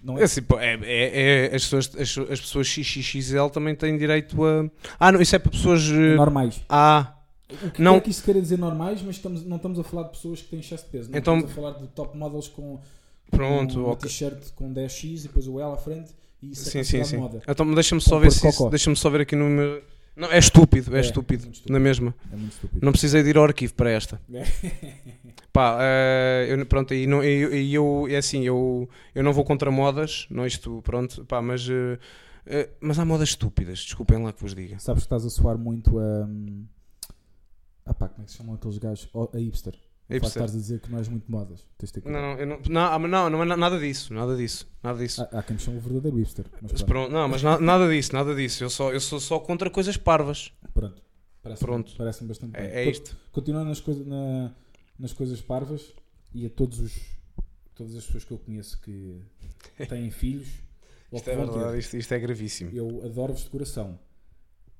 [0.02, 0.24] Não É, é.
[0.24, 4.68] assim, pô, é, é- é- as, pessoas, as, as pessoas XXXL também têm direito a.
[4.98, 5.82] Ah, não, isso é para pessoas.
[5.90, 6.60] eh, normais.
[6.68, 7.16] Ah,
[7.62, 7.96] O que Não.
[7.96, 10.48] é que isso quer dizer normais, mas estamos, não estamos a falar de pessoas que
[10.48, 11.10] têm excesso de peso.
[11.10, 12.78] Não Então- estamos a falar de top models com,
[13.30, 14.08] pronto, com uma ok.
[14.08, 16.10] t-shirt com 10x e depois o L à frente
[16.42, 17.16] e isso é Sim, sim, considerado sim.
[17.16, 17.42] moda.
[17.48, 18.70] Então deixa-me só ver cor de se isso, cocó.
[18.70, 19.82] deixa-me só ver aqui no meu.
[20.16, 21.72] Não, é estúpido, é, É, estúpido, muito estúpido.
[21.72, 22.14] na mesma.
[22.32, 22.84] É muito estúpido.
[22.86, 24.20] Não precisei de ir ao arquivo para esta.
[24.32, 24.44] É.
[25.52, 29.70] Pá, eh, eu, pronto, e, não, e, eu, é assim, eu, eu não vou contra
[29.72, 31.98] modas, não isto, pronto, pá, mas, eh,
[32.46, 34.78] eh, mas há modas estúpidas, desculpem lá que vos diga.
[34.78, 36.24] Sabes que estás a soar muito a.
[36.28, 36.64] hum,
[37.86, 39.08] Ah pá, como é que se chamam aqueles gajos?
[39.12, 39.74] Oh, a hipster.
[40.08, 40.44] É de percebo.
[40.44, 41.66] estás a dizer que não és muito modas.
[41.78, 42.20] Tens de ter cuidado.
[42.22, 45.22] Não, eu não, não, ah, não, não é na- nada disso, nada disso, nada disso.
[45.22, 46.44] Há, há quem me chame o verdadeiro hipster.
[46.60, 47.10] Mas Mas pronto.
[47.10, 48.62] não, mas na- nada disso, nada disso.
[48.64, 50.52] Eu, só, eu sou só contra coisas parvas.
[50.74, 51.02] Pronto.
[51.42, 51.94] Parece-me Pronto.
[51.96, 52.62] parece bastante bem.
[52.62, 53.16] É, é isto.
[53.32, 54.54] Continuando nas, coisa, na-
[54.98, 55.94] nas coisas parvas
[56.34, 56.92] e a todos os,
[57.74, 59.20] todas as pessoas que eu conheço que
[59.88, 60.48] têm filhos.
[61.10, 62.70] ou Isto que é vão ter, verdade, isto, isto é gravíssimo.
[62.74, 63.98] Eu adoro-vos de coração.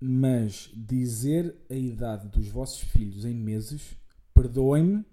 [0.01, 3.81] Mas dizer a idade dos vossos filhos em meses,
[4.35, 5.05] perdoem-me,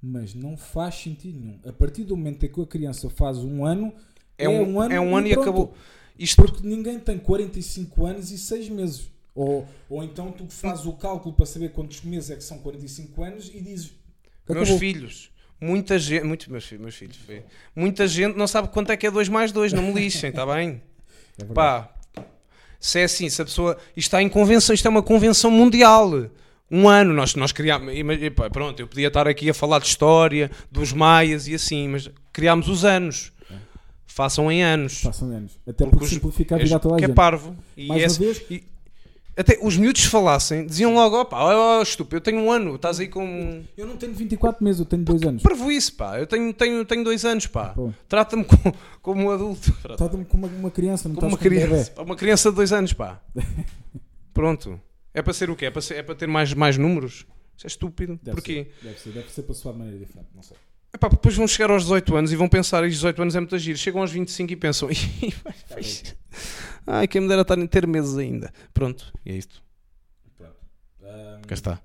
[0.00, 1.58] mas não faz sentido nenhum.
[1.66, 3.92] A partir do momento em que a criança faz um ano,
[4.38, 5.42] É um, é um ano e, pronto.
[5.48, 5.74] acabou.
[6.18, 9.10] Isto, Porque ninguém tem 45 anos e 6 meses.
[9.34, 13.22] Ou, ou então tu fazes o cálculo para saber quantos meses é que são 45
[13.22, 13.92] anos e dizes.
[14.48, 14.78] meus acabou.
[14.78, 15.30] filhos,
[15.60, 17.18] muita gente, muito, meus, filhos, meus filhos,
[17.74, 20.46] muita gente não sabe quanto é que é 2 mais 2, não me lixem, está
[20.46, 20.80] bem?
[21.38, 21.44] É.
[21.52, 21.94] Pá,
[22.86, 23.76] se é assim, se a pessoa.
[23.96, 26.10] Isto está em convenção, isto é uma convenção mundial.
[26.70, 27.92] Um ano, nós, nós criámos.
[28.52, 32.68] Pronto, eu podia estar aqui a falar de história, dos maias e assim, mas criámos
[32.68, 33.32] os anos.
[34.06, 35.02] Façam em anos.
[35.02, 35.58] Passam anos.
[35.68, 37.14] Até Porque porque simplifica a vida a toda a que é gente.
[37.16, 37.54] parvo.
[37.76, 38.64] E Mais esse- uma vez, e
[39.36, 42.98] até os miúdos falassem, diziam logo: opá, ó, ó, estúpido, eu tenho um ano, estás
[42.98, 43.62] aí com.
[43.76, 45.42] eu não tenho 24 meses, eu tenho 2 anos.
[45.42, 47.74] Parvo isso, pá, eu tenho, tenho, tenho dois anos, pá.
[48.08, 49.72] Trata-me como, como um adulto.
[49.82, 51.92] Trata-me como uma, criança, não Como uma um criança.
[52.00, 53.20] Uma criança de dois anos, pá.
[54.32, 54.80] Pronto.
[55.14, 55.66] É para ser o quê?
[55.66, 57.26] É para, ser- é para ter mais, mais números?
[57.56, 58.18] Isso é estúpido.
[58.22, 58.66] Deve Porquê?
[58.80, 60.56] Ser, deve ser, deve ser para soar de maneira diferente, não sei.
[60.96, 63.58] Epá, depois vão chegar aos 18 anos e vão pensar, e 18 anos é muito
[63.58, 63.76] giro.
[63.76, 65.82] Chegam aos 25 e pensam, "Ih, vai-
[66.86, 68.50] ai, quem me dera estar em ter meses ainda.
[68.72, 69.62] Pronto, e é isto.
[70.38, 70.56] Pronto.
[71.02, 71.82] Ahm, Cá está.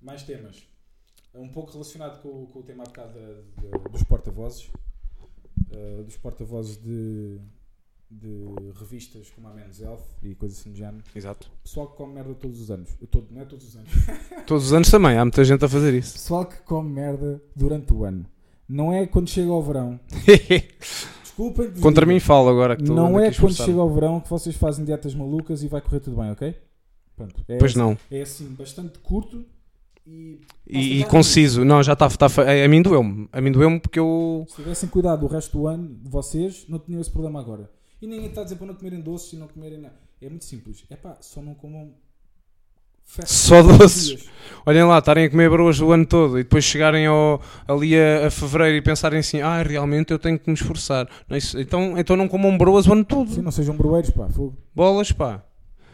[0.00, 0.62] mais temas.
[1.34, 4.68] Um pouco relacionado com, com o tema há bocado da- da- dos porta-vozes.
[5.72, 7.38] Ah, dos porta-vozes de,
[8.10, 8.44] de
[8.78, 11.02] revistas como a Men's Health e coisas assim do género.
[11.14, 11.50] Exato.
[11.62, 12.90] Pessoal que come merda todos os anos.
[13.10, 13.90] Todo, não é todos os anos.
[14.46, 16.12] Todos os anos também, há muita gente a fazer isso.
[16.14, 18.26] Pessoal que come merda durante o ano.
[18.70, 19.98] Não é quando chega ao verão.
[21.20, 21.70] Desculpem.
[21.70, 24.84] vos Contra mim falo agora que Não é quando chega ao verão que vocês fazem
[24.84, 26.54] dietas malucas e vai correr tudo bem, ok?
[27.16, 27.44] Pronto.
[27.48, 27.98] É Pois assim, não.
[28.10, 29.44] É assim, bastante curto
[30.06, 30.40] e.
[30.68, 31.64] E, e conciso.
[31.64, 32.08] Não, já está.
[32.08, 33.28] Tá, a mim doeu-me.
[33.32, 34.46] A mim doeu-me porque eu.
[34.48, 37.68] Se tivessem cuidado o resto do ano vocês, não tinham esse problema agora.
[38.00, 39.98] E ninguém está a dizer para não comerem doces e não comerem nada.
[40.22, 40.84] É muito simples.
[40.88, 41.92] É pá, só não comam.
[43.10, 44.28] Fast Só doces.
[44.66, 48.26] Olhem lá, estarem a comer broas o ano todo e depois chegarem ao, ali a,
[48.26, 51.08] a fevereiro e pensarem assim: ah, realmente eu tenho que me esforçar.
[51.28, 51.58] Não é isso?
[51.58, 53.30] então, então não comam broas o ano todo.
[53.30, 54.28] Sim, não sejam broeiros, pá.
[54.28, 54.56] Fogo.
[54.74, 55.42] Bolas, pá.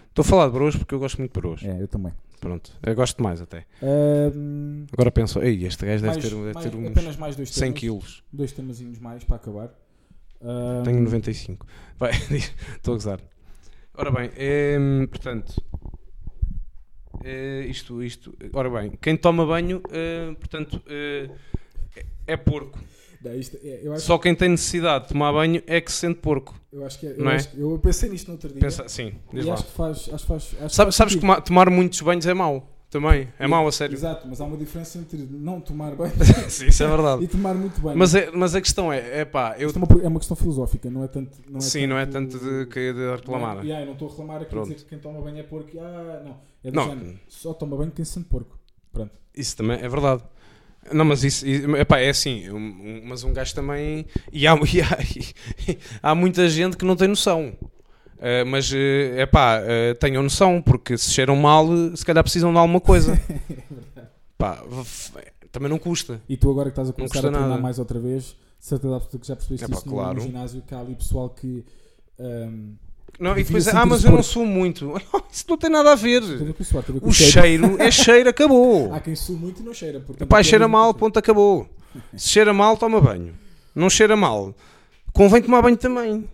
[0.09, 1.63] Estou a falar de broas porque eu gosto muito de broas.
[1.63, 2.13] É, eu também.
[2.41, 3.65] Pronto, eu gosto mais até.
[3.83, 7.37] Ahm, Agora penso: ei, este gajo deve mais- ter, deve mais- ter uns apenas mais
[7.37, 7.79] dois 100 temas.
[7.81, 8.25] quilos.
[8.33, 9.71] Dois temazinhos mais para acabar.
[10.43, 11.67] Ahm, Tenho 95.
[11.99, 12.11] Vai,
[12.77, 13.21] estou a gozar.
[13.99, 15.55] Ora bem, em, portanto,
[17.25, 21.29] eh, isto, isto, ora bem, quem toma banho, eh, portanto, eh,
[22.27, 22.79] é porco.
[23.25, 26.21] Não, isto é- eu, Só quem tem necessidade de tomar banho é que se sente
[26.21, 26.55] porco.
[26.73, 27.13] eu acho que é.
[27.13, 27.37] Eu, não é?
[27.37, 28.61] acho eu pensei nisto no outro dia.
[28.61, 29.55] Pensa, sim, diz e lá.
[29.55, 30.09] acho que faz.
[30.13, 33.29] Acho faz, acho que Sabe- faz sabes que tomar, tomar muitos banhos é mau, também.
[33.39, 33.95] É mau, a sério.
[33.95, 36.11] Exato, mas há uma diferença entre não tomar bem
[36.49, 37.23] Sim, isso é verdade.
[37.25, 37.95] e tomar muito bem.
[37.95, 40.37] Mas, é, mas a questão é, é pá, eu, Isto é uma, é uma questão
[40.37, 41.39] filosófica, não é tanto.
[41.49, 43.57] Não é sim, não é tanto de, que- de não é- reclamar.
[43.65, 45.71] Yeah, eu não estou a reclamar aqui dizer que quem toma banho é porco.
[45.81, 46.37] Ah, não.
[46.65, 46.89] É do Não.
[46.89, 47.19] género.
[47.29, 48.59] Só toma banho quem se sente porco.
[48.93, 49.13] Pronto.
[49.35, 50.23] Isso também é verdade.
[50.93, 51.45] Não, mas isso,
[51.77, 54.07] epá, é assim, um- um- mas um gajo também.
[54.33, 54.99] E há, e há,
[55.69, 57.53] e há muita gente que não tem noção.
[58.21, 59.61] Eh, mas é pá,
[60.01, 63.21] tenham noção, porque se cheiram mal, se calhar precisam de alguma coisa.
[64.39, 65.13] Pá, f-
[65.51, 66.21] também não custa.
[66.29, 67.61] E tu agora que estás a começar a treinar nada.
[67.61, 70.15] mais outra vez, certeza absoluta que já percebeste Epá, isso no- claro.
[70.17, 71.65] no, ginásio, que há ali pessoal que.
[72.21, 72.75] ahm,
[73.19, 74.93] Não, e depois, ah, mas eu não sou muito.
[75.33, 76.23] Isso não tem nada a ver.
[77.03, 78.93] o cheiro é cheiro, acabou.
[78.93, 80.05] Há quem sua muito e não cheira.
[80.21, 81.67] Epá, é cheira mal, ponto, acabou.
[82.15, 83.35] Se cheira mal, toma banho.
[83.75, 84.55] Não cheira mal,
[85.15, 86.29] convém tomar banho também.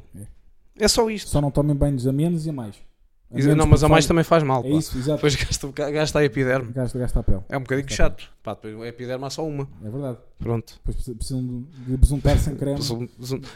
[0.79, 1.31] É só isto.
[1.31, 2.77] Só não tomem banhos a menos e a mais.
[3.31, 4.61] A menos não, mas a mais faz- também faz mal.
[4.65, 4.77] É pá.
[4.77, 5.17] isso, exato.
[5.17, 6.73] Depois gasta, gasta a epiderme.
[6.73, 7.41] Gasta, gasta a pele.
[7.49, 8.31] É um bocadinho Gasta chato.
[8.43, 9.67] Pá, depois a epiderme há só uma.
[9.85, 10.19] É verdade.
[10.39, 10.75] Pronto.
[10.85, 12.79] Depois precisam- de, besuntar sem creme.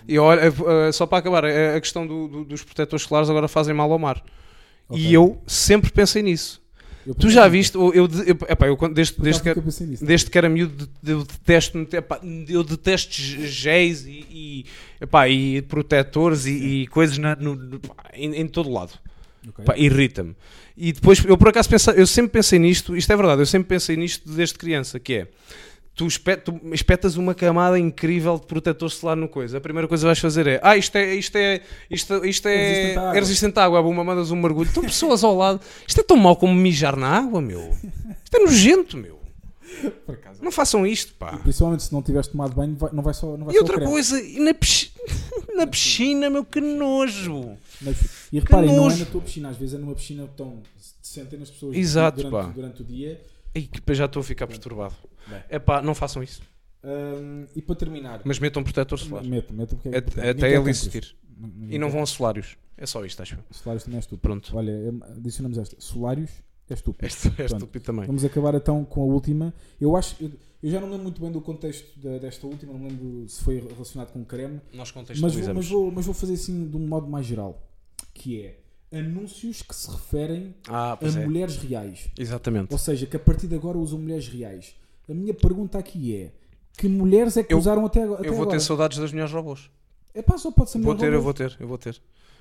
[0.08, 3.48] E olha, eh, só para acabar, a a questão do- do- dos protetores solares agora
[3.48, 4.22] fazem mal ao mar.
[4.88, 5.02] Ok.
[5.02, 6.62] E eu sempre pensei nisso.
[7.06, 7.76] Eu Tu já viste?
[7.76, 10.04] Eu, eu, eu, epá, eu desde, desde, que, nisso.
[10.04, 14.64] desde que era miúdo, eu detesto, epá, eu detesto géis e, e,
[15.00, 16.50] epá, e protetores e,
[16.82, 17.80] e coisas na- no-
[18.12, 18.92] em, em todo lado.
[19.48, 19.64] Ok.
[19.64, 20.34] Pá, Irrita-me.
[20.76, 23.68] E depois, eu por acaso pensei, eu sempre pensei nisto, isto é verdade, eu sempre
[23.68, 25.28] pensei nisto desde criança, que é,
[25.96, 30.02] tu, espe- tu espetas uma camada incrível de protetor solar no coisa, a primeira coisa
[30.02, 33.16] que vais fazer é, ah, isto é, isto é, isto, isto é, Resistente à água.
[33.16, 36.16] é resistente à água, uma mandas um mergulho, estão pessoas ao lado, isto é tão
[36.16, 37.70] mau como mijar na água, meu.
[38.22, 39.16] Isto é nojento, meu.
[40.06, 40.42] Por acaso.
[40.42, 41.36] Não façam isto, pá.
[41.38, 43.36] Principalmente se não tiveres tomado banho, vai- não vai só.
[43.36, 44.90] Não vai E só outra coisa, e na, pisci-
[45.56, 47.56] na piscina, meu, que nojo.
[48.32, 50.62] E reparem, não é na tua piscina, às vezes é numa piscina que estão
[51.02, 53.20] centenas de pessoas Exato, durante, durante o dia.
[53.56, 54.94] Ai, que depois já estou a ficar perturbado.
[55.48, 56.40] É pá, não façam isso.
[56.84, 59.24] Hum, e para terminar, Mas metam protetor solar.
[59.24, 61.16] meto, meto porque ninguém Até ele existir.
[61.68, 62.56] E não vão a solários.
[62.76, 63.36] É só isto, acho.
[63.50, 64.20] Solários também é estúpido.
[64.22, 64.56] Pronto.
[64.56, 64.72] Olha,
[65.16, 65.74] adicionamos esta.
[65.80, 66.30] Solários
[66.68, 67.06] é estúpido.
[67.06, 67.54] É Pronto.
[67.54, 68.06] estúpido também.
[68.06, 69.52] Vamos acabar então com a última.
[69.80, 70.14] Eu acho.
[70.22, 70.30] Eu,
[70.62, 73.58] eu já não lembro muito bem do contexto da- desta última, não lembro se foi
[73.60, 74.60] relacionado com creme.
[74.72, 75.54] Nós Mas vou, contextualizamos.
[75.56, 77.68] mas, vou, mas vou fazer assim de um modo mais geral.
[78.14, 78.58] Que é
[78.92, 81.24] anúncios que se referem Ah, a é.
[81.26, 82.08] mulheres reais.
[82.18, 82.72] Exatamente.
[82.72, 84.74] Ou seja, que a partir de agora usam mulheres reais.
[85.08, 86.32] A minha pergunta aqui é:
[86.76, 88.50] que mulheres é que Eu- usaram até, até Eu vou agora?
[88.58, 89.70] ter saudades das mulheres robôs.
[90.14, 91.24] É pá, só pode ser Vou ter, eu robô.
[91.24, 92.00] vou ter, eu vou ter.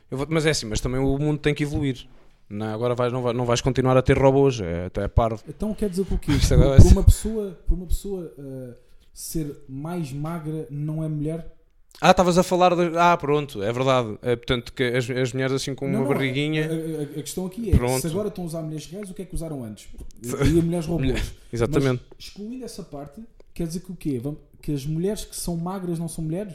[0.10, 2.08] Eu vou- Mas é assim, mas também o mundo tem que evoluir.
[2.48, 5.44] Não, agora vais, não, vais, não vais continuar a ter robôs, é, é parvo.
[5.50, 6.32] Então quer dizer que o quê?
[6.32, 6.46] Por, por
[6.82, 8.74] ser- uma pessoa, por uma pessoa uh,
[9.12, 11.55] ser mais magra não é mulher?
[12.02, 12.98] Ah, estavas a falar de.
[12.98, 14.18] Ah, pronto, é verdade.
[14.22, 16.68] É, portanto, que as, as mulheres assim com Não, uma não, barriguinha.
[16.70, 18.02] A, a- a questão aqui é: Pronto.
[18.02, 19.88] se agora estão a usar mulheres reais, o que é que usaram antes?
[20.22, 21.34] E a mulheres robôs.
[21.52, 22.04] Exatamente.
[22.16, 23.22] Mas, excluindo essa parte,
[23.54, 24.22] quer dizer que o quê?
[24.62, 26.54] Que as mulheres que são magras não são mulheres?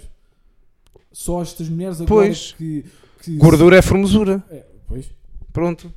[1.13, 2.53] Só estas mulheres agora Pois.
[2.53, 2.85] que,
[3.23, 3.37] que.
[3.37, 4.45] Gordura é formosura.
[4.51, 5.07] É, pois.
[5.53, 5.93] Pronto.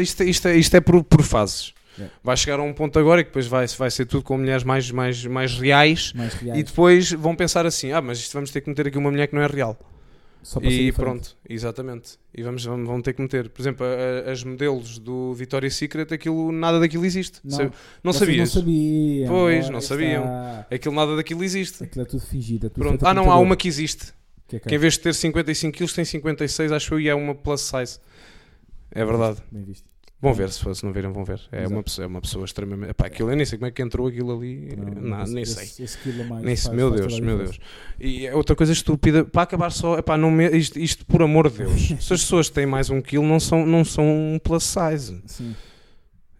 [0.00, 1.72] Isto, isto, é- isto é por, por fases.
[2.00, 2.06] É.
[2.22, 4.62] Vai chegar a um ponto agora e que depois vai, vai ser tudo com mulheres
[4.64, 6.12] mais, mais, mais reais.
[6.14, 6.58] Mais reais.
[6.60, 9.26] E depois vão pensar assim: ah, mas isto vamos ter que meter aqui uma mulher
[9.28, 9.78] que não é real.
[10.42, 12.18] Só para E pronto, exatamente.
[12.32, 13.48] E vamos, vamos, vão ter que meter.
[13.48, 17.40] Por exemplo, a- a- as modelos do Victoria's Secret, aquilo, nada daquilo existe.
[17.42, 17.50] Não.
[17.56, 17.70] Sa-
[18.04, 18.54] não sabias?
[18.54, 19.28] Não sabiam.
[19.28, 19.88] Pois, não está.
[19.94, 20.24] sabiam.
[20.70, 21.82] Aquilo, nada daquilo existe.
[21.82, 22.66] Aquilo é tudo fingido.
[22.66, 23.04] É tudo Pronto.
[23.04, 24.12] Ah, não, há uma que existe.
[24.46, 27.14] Que é Que em vez de ter 55 kg tem 56, acho eu, e é
[27.16, 27.98] uma plus size.
[28.92, 29.38] É verdade.
[29.50, 29.84] Bem visto.
[30.18, 31.40] Vão ver, se, for- se não viram, vão ver.
[31.52, 31.74] É Exato.
[31.74, 32.90] uma, pessoa, é uma pessoa extremamente.
[32.90, 34.74] Epá, aquilo, eu nem sei como é que entrou aquilo ali.
[34.74, 35.84] Não, esse- nem sei.
[35.84, 37.38] esse quilo a mais Nem sei, meu Deus, meu.
[37.38, 37.58] Deus.
[38.00, 41.50] E é outra coisa estúpida, para acabar só, epá, não me- isto, isto por amor
[41.50, 41.88] de Deus.
[42.02, 45.20] Se as pessoas têm mais um quilo, não são, não são um plus size.
[45.26, 45.54] Sim.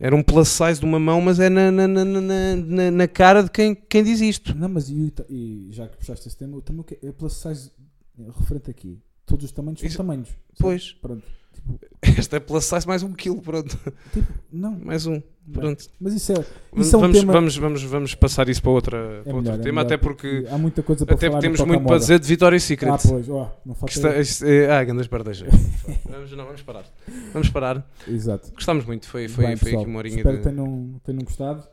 [0.00, 3.42] Era um plus size de uma mão, mas é na, na, na, na, na- cara
[3.42, 4.54] de quem, quem diz isto.
[4.54, 7.70] Não, mas e, e já que puxaste esse tema, o tamanho que é plus size
[8.18, 8.98] é referente aqui.
[9.26, 10.28] Todos os tamanhos são Isso- tamanhos.
[10.58, 11.24] Pois, Pronto.
[11.56, 11.80] Tipo,
[12.18, 13.76] esta é plus size mais um quilo, pronto.
[14.12, 14.78] tipo, não.
[14.84, 15.20] Mais um,
[15.52, 15.84] pronto.
[16.00, 16.44] Mas isso é,
[16.76, 17.32] isso é um vamos, tema.
[17.32, 19.96] vamos, vamos, vamos passar isso para, outra, é para outro melhor, é tema, melhor, até
[19.96, 22.92] porque, há muita coisa para até porque temos muito para dizer de Victoria's Secret.
[22.92, 23.94] Ah, pois, ó, não falta.
[23.94, 25.48] está, isto é, ah, grandes pardejos.
[26.08, 26.84] vamos, não, vamos parar.
[27.32, 27.90] Vamos parar.
[28.06, 28.52] Exato.
[28.52, 30.42] Gostámos muito, foi, foi, Bem, foi pessoal, aqui uma horinha Espero de...
[30.42, 31.64] que tenham, tenham gostado.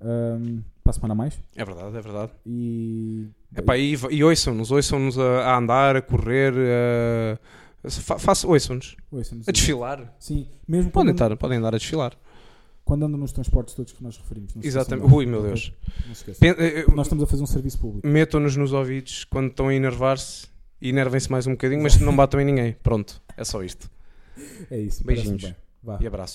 [0.00, 1.40] Ahm, para a semana mais.
[1.56, 2.32] É verdade, é verdade.
[2.46, 3.28] E.
[3.56, 7.38] Epá, e, e ouçam-nos, ouçam-nos a, a andar, a correr, a,
[7.90, 9.48] fa, faça- ouçam-nos, ouçam-nos.
[9.48, 10.14] a desfilar.
[10.18, 12.12] Sim, mesmo Podem, estar, podem andar a desfilar.
[12.84, 14.52] quando andam nos transportes todos que nós referimos.
[14.62, 15.12] Exatamente.
[15.12, 15.42] Ui, meu?
[15.42, 15.72] Deus.
[16.06, 16.40] Não se esqueçam.
[16.40, 18.06] Pen- eh, Nós estamos a fazer um serviço público.
[18.06, 20.46] Metam-nos nos ouvidos quando estão a enervar-se
[20.80, 22.76] e enervem-se mais um bocadinho, mas não batam em ninguém.
[22.82, 23.90] Pronto, é só isto.
[24.70, 25.04] É isso.
[25.04, 25.52] Beijinhos.
[26.00, 26.34] E abraços.